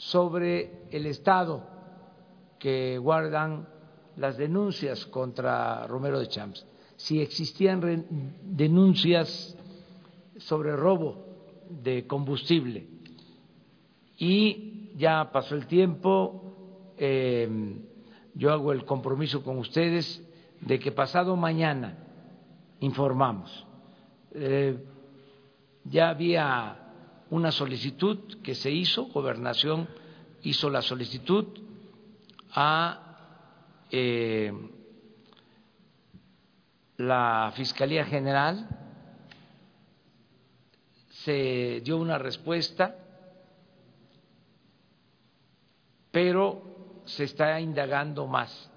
[0.09, 1.63] sobre el estado
[2.59, 3.67] que guardan
[4.17, 6.65] las denuncias contra Romero de Champs,
[6.97, 8.05] si existían
[8.43, 9.57] denuncias
[10.37, 11.25] sobre robo
[11.69, 12.87] de combustible.
[14.17, 17.49] Y ya pasó el tiempo, eh,
[18.35, 20.21] yo hago el compromiso con ustedes
[20.61, 21.97] de que pasado mañana
[22.79, 23.65] informamos.
[24.31, 24.77] Eh,
[25.85, 26.82] ya había
[27.33, 29.89] una solicitud que se hizo, gobernación
[30.43, 31.47] hizo la solicitud
[32.51, 34.53] a eh,
[36.97, 38.67] la Fiscalía General
[41.09, 42.95] se dio una respuesta,
[46.11, 48.69] pero se está indagando más.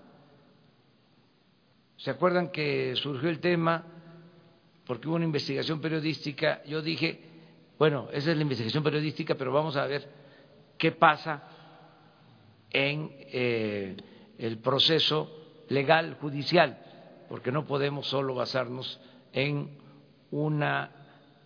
[1.99, 3.85] ¿Se acuerdan que surgió el tema
[4.87, 6.65] porque hubo una investigación periodística?
[6.65, 7.36] Yo dije,
[7.79, 10.09] bueno, esa es la investigación periodística, pero vamos a ver
[10.79, 11.43] qué pasa
[12.71, 13.97] en eh,
[14.39, 15.31] el proceso
[15.69, 16.79] legal judicial,
[17.29, 19.01] porque no podemos solo basarnos
[19.33, 19.79] en
[20.31, 20.91] una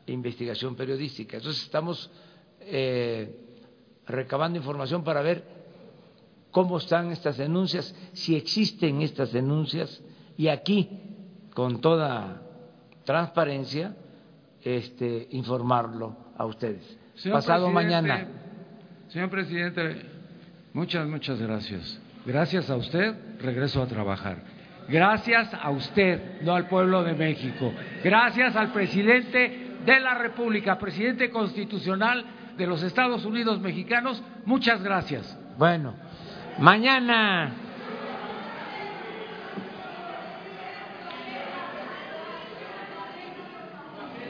[0.07, 1.37] investigación periodística.
[1.37, 2.11] Entonces estamos
[2.61, 3.35] eh,
[4.07, 5.45] recabando información para ver
[6.51, 10.03] cómo están estas denuncias, si existen estas denuncias
[10.37, 10.89] y aquí,
[11.55, 12.43] con toda
[13.05, 13.97] transparencia,
[14.63, 16.99] este, informarlo a ustedes.
[17.15, 18.27] Señor Pasado mañana.
[19.09, 20.07] Señor presidente,
[20.73, 22.01] muchas, muchas gracias.
[22.25, 24.39] Gracias a usted, regreso a trabajar.
[24.89, 27.73] Gracias a usted, no al pueblo de México.
[28.03, 32.25] Gracias al presidente de la República, presidente constitucional
[32.57, 34.23] de los Estados Unidos mexicanos.
[34.45, 35.39] Muchas gracias.
[35.57, 35.95] Bueno,
[36.59, 37.60] mañana.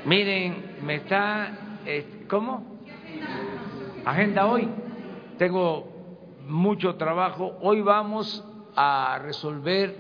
[0.07, 2.81] Miren, me está, eh, ¿cómo?
[4.07, 4.67] Agenda hoy.
[5.37, 7.59] Tengo mucho trabajo.
[7.61, 8.43] Hoy vamos
[8.75, 9.95] a resolver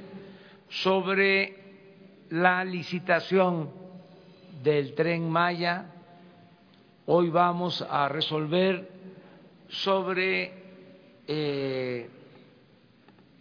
[0.70, 3.68] sobre la licitación
[4.62, 5.85] del tren Maya.
[7.05, 8.89] Hoy vamos a resolver
[9.68, 10.52] sobre
[11.27, 12.09] eh,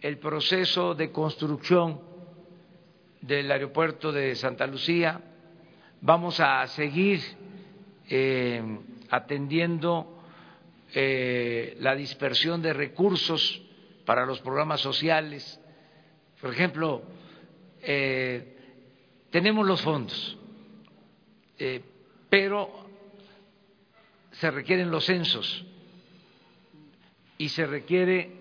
[0.02, 2.00] el proceso de construcción
[3.22, 5.22] del aeropuerto de Santa Lucía.
[6.02, 7.20] Vamos a seguir
[8.08, 8.62] eh,
[9.10, 10.22] atendiendo
[10.94, 13.62] eh, la dispersión de recursos
[14.06, 15.60] para los programas sociales.
[16.40, 17.02] Por ejemplo,
[17.82, 18.56] eh,
[19.30, 20.38] tenemos los fondos,
[22.30, 22.70] pero
[24.32, 25.66] se requieren los censos
[27.36, 28.32] y se requiere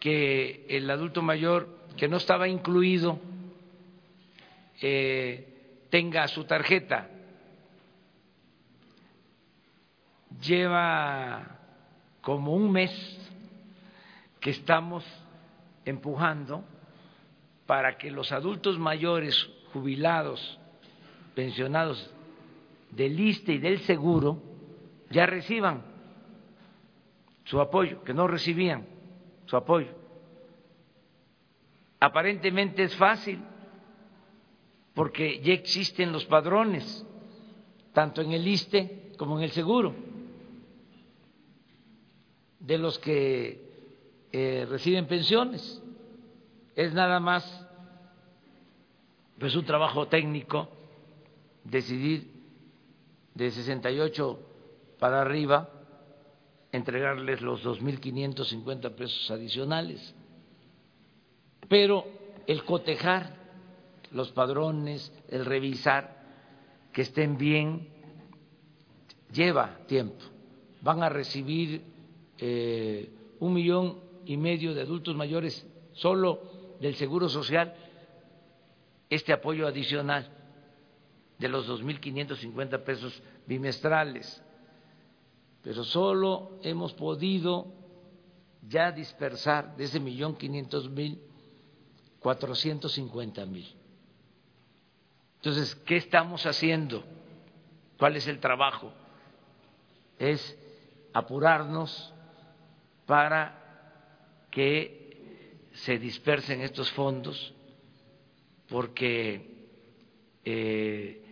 [0.00, 1.68] que el adulto mayor
[1.98, 3.20] que no estaba incluido
[4.80, 5.51] eh,
[5.92, 7.06] tenga su tarjeta.
[10.40, 11.58] Lleva
[12.22, 13.30] como un mes
[14.40, 15.04] que estamos
[15.84, 16.64] empujando
[17.66, 19.36] para que los adultos mayores
[19.74, 20.58] jubilados,
[21.34, 22.10] pensionados
[22.90, 24.42] del ISTE y del seguro
[25.10, 25.82] ya reciban
[27.44, 28.86] su apoyo, que no recibían
[29.44, 29.92] su apoyo.
[32.00, 33.44] Aparentemente es fácil,
[34.94, 37.06] porque ya existen los padrones,
[37.92, 39.94] tanto en el ISTE como en el seguro,
[42.58, 43.72] de los que
[44.32, 45.82] eh, reciben pensiones.
[46.74, 47.66] Es nada más
[49.38, 50.68] pues un trabajo técnico
[51.64, 52.30] decidir
[53.34, 54.38] de 68
[54.98, 55.68] para arriba
[56.70, 60.14] entregarles los 2.550 pesos adicionales.
[61.68, 62.06] Pero
[62.46, 63.41] el cotejar
[64.12, 66.22] los padrones, el revisar
[66.92, 67.88] que estén bien,
[69.32, 70.24] lleva tiempo.
[70.80, 71.82] Van a recibir
[72.38, 73.10] eh,
[73.40, 76.42] un millón y medio de adultos mayores solo
[76.80, 77.74] del Seguro Social
[79.08, 80.30] este apoyo adicional
[81.38, 84.42] de los 2.550 pesos bimestrales.
[85.62, 87.66] Pero solo hemos podido
[88.66, 91.20] ya dispersar de ese millón quinientos mil
[92.20, 93.66] cuatrocientos cincuenta mil.
[95.42, 97.02] Entonces, ¿qué estamos haciendo?
[97.98, 98.92] ¿Cuál es el trabajo?
[100.16, 100.56] Es
[101.12, 102.14] apurarnos
[103.06, 107.52] para que se dispersen estos fondos,
[108.68, 109.66] porque
[110.44, 111.24] eh,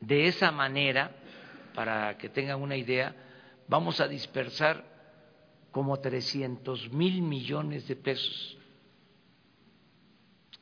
[0.00, 1.14] de esa manera,
[1.74, 3.14] para que tengan una idea,
[3.68, 4.82] vamos a dispersar
[5.70, 8.56] como 300 mil millones de pesos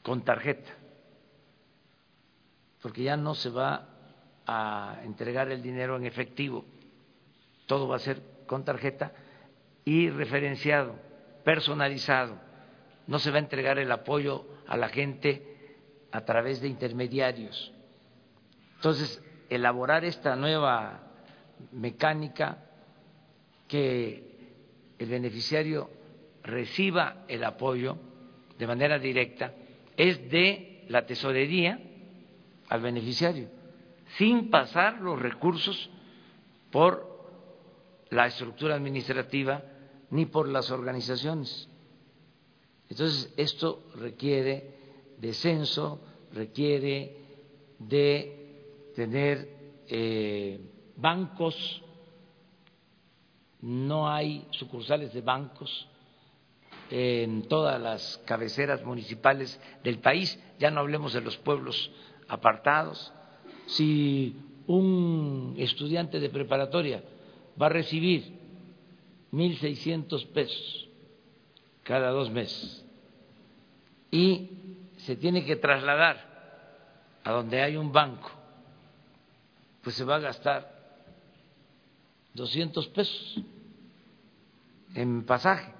[0.03, 0.80] con tarjeta
[2.81, 3.89] porque ya no se va
[4.47, 6.65] a entregar el dinero en efectivo,
[7.67, 9.13] todo va a ser con tarjeta
[9.85, 10.97] y referenciado,
[11.45, 12.37] personalizado.
[13.07, 15.51] No se va a entregar el apoyo a la gente
[16.13, 17.73] a través de intermediarios.
[18.77, 21.01] Entonces, elaborar esta nueva
[21.73, 22.59] mecánica
[23.69, 24.31] que
[24.99, 25.91] el beneficiario
[26.43, 27.99] reciba el apoyo
[28.59, 29.55] de manera directa
[29.97, 31.79] es de la tesorería
[32.71, 33.49] al beneficiario,
[34.17, 35.91] sin pasar los recursos
[36.71, 37.11] por
[38.11, 39.63] la estructura administrativa
[40.11, 41.69] ni por las organizaciones.
[42.89, 44.79] Entonces, esto requiere
[45.19, 46.01] de censo,
[46.33, 47.17] requiere
[47.79, 49.49] de tener
[49.89, 50.61] eh,
[50.97, 51.83] bancos,
[53.63, 55.89] no hay sucursales de bancos
[56.89, 61.91] en todas las cabeceras municipales del país, ya no hablemos de los pueblos
[62.31, 63.13] apartados.
[63.67, 64.37] Si
[64.67, 67.03] un estudiante de preparatoria
[67.61, 68.39] va a recibir
[69.33, 70.89] 1.600 pesos
[71.83, 72.85] cada dos meses
[74.11, 74.51] y
[74.99, 76.29] se tiene que trasladar
[77.25, 78.31] a donde hay un banco,
[79.83, 80.81] pues se va a gastar
[82.35, 83.41] 200 pesos
[84.95, 85.73] en pasaje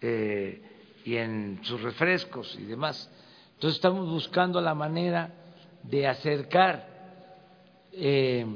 [0.00, 0.62] eh,
[1.04, 3.10] y en sus refrescos y demás.
[3.58, 5.32] Entonces estamos buscando la manera
[5.82, 6.86] de acercar
[7.90, 8.46] eh,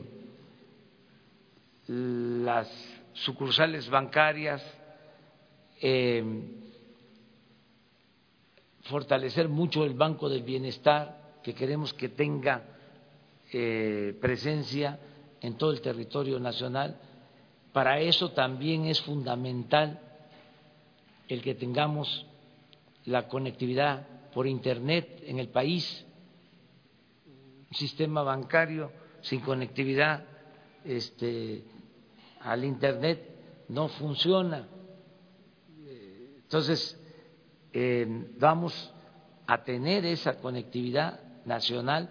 [1.88, 2.72] las
[3.12, 4.62] sucursales bancarias,
[5.80, 6.22] eh,
[8.82, 12.62] fortalecer mucho el Banco del Bienestar, que queremos que tenga
[13.52, 15.00] eh, presencia
[15.40, 16.96] en todo el territorio nacional.
[17.72, 19.98] Para eso también es fundamental
[21.26, 22.24] el que tengamos
[23.04, 26.04] la conectividad por Internet en el país,
[27.26, 28.90] un sistema bancario
[29.20, 30.24] sin conectividad
[30.84, 31.64] este,
[32.40, 34.68] al Internet no funciona.
[36.52, 36.98] Entonces,
[37.72, 38.06] eh,
[38.38, 38.92] vamos
[39.46, 42.10] a tener esa conectividad nacional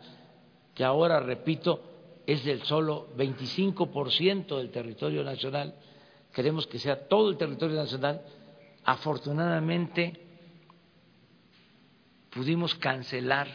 [0.73, 1.81] que ahora, repito,
[2.26, 5.76] es del solo 25% del territorio nacional.
[6.34, 8.22] Queremos que sea todo el territorio nacional.
[8.84, 10.20] Afortunadamente,
[12.31, 13.47] pudimos cancelar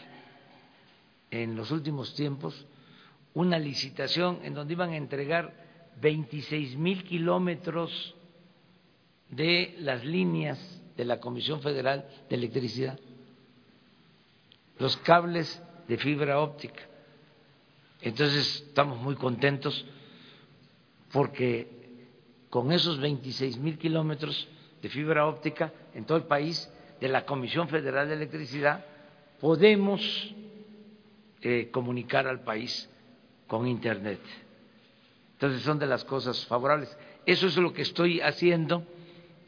[1.30, 2.66] en los últimos tiempos
[3.34, 5.52] una licitación en donde iban a entregar
[6.00, 8.14] 26 mil kilómetros
[9.28, 10.58] de las líneas
[10.96, 12.98] de la Comisión Federal de Electricidad,
[14.78, 16.82] los cables de fibra óptica.
[18.00, 19.84] Entonces estamos muy contentos
[21.12, 21.68] porque
[22.50, 24.48] con esos 26 mil kilómetros
[24.82, 26.70] de fibra óptica en todo el país
[27.00, 28.84] de la Comisión Federal de Electricidad
[29.40, 30.34] podemos
[31.42, 32.88] eh, comunicar al país
[33.46, 34.20] con Internet.
[35.34, 36.96] Entonces son de las cosas favorables.
[37.26, 38.84] Eso es lo que estoy haciendo,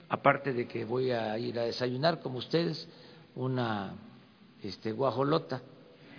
[0.08, 2.88] aparte de que voy a ir a desayunar como ustedes,
[3.34, 3.94] una
[4.62, 5.62] este, guajolota.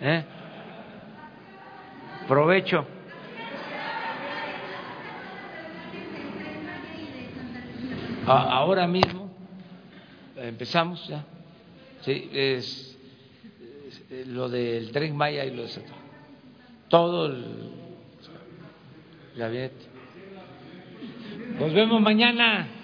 [0.00, 0.24] ¿eh?
[2.26, 2.86] Provecho.
[8.26, 9.19] ahora mismo
[10.40, 11.24] empezamos ya.
[12.02, 12.98] Sí, es,
[14.26, 15.82] lo del tren Maya y lo de
[16.88, 17.44] todo el
[19.36, 19.86] gabinete.
[21.58, 22.79] Nos vemos mañana.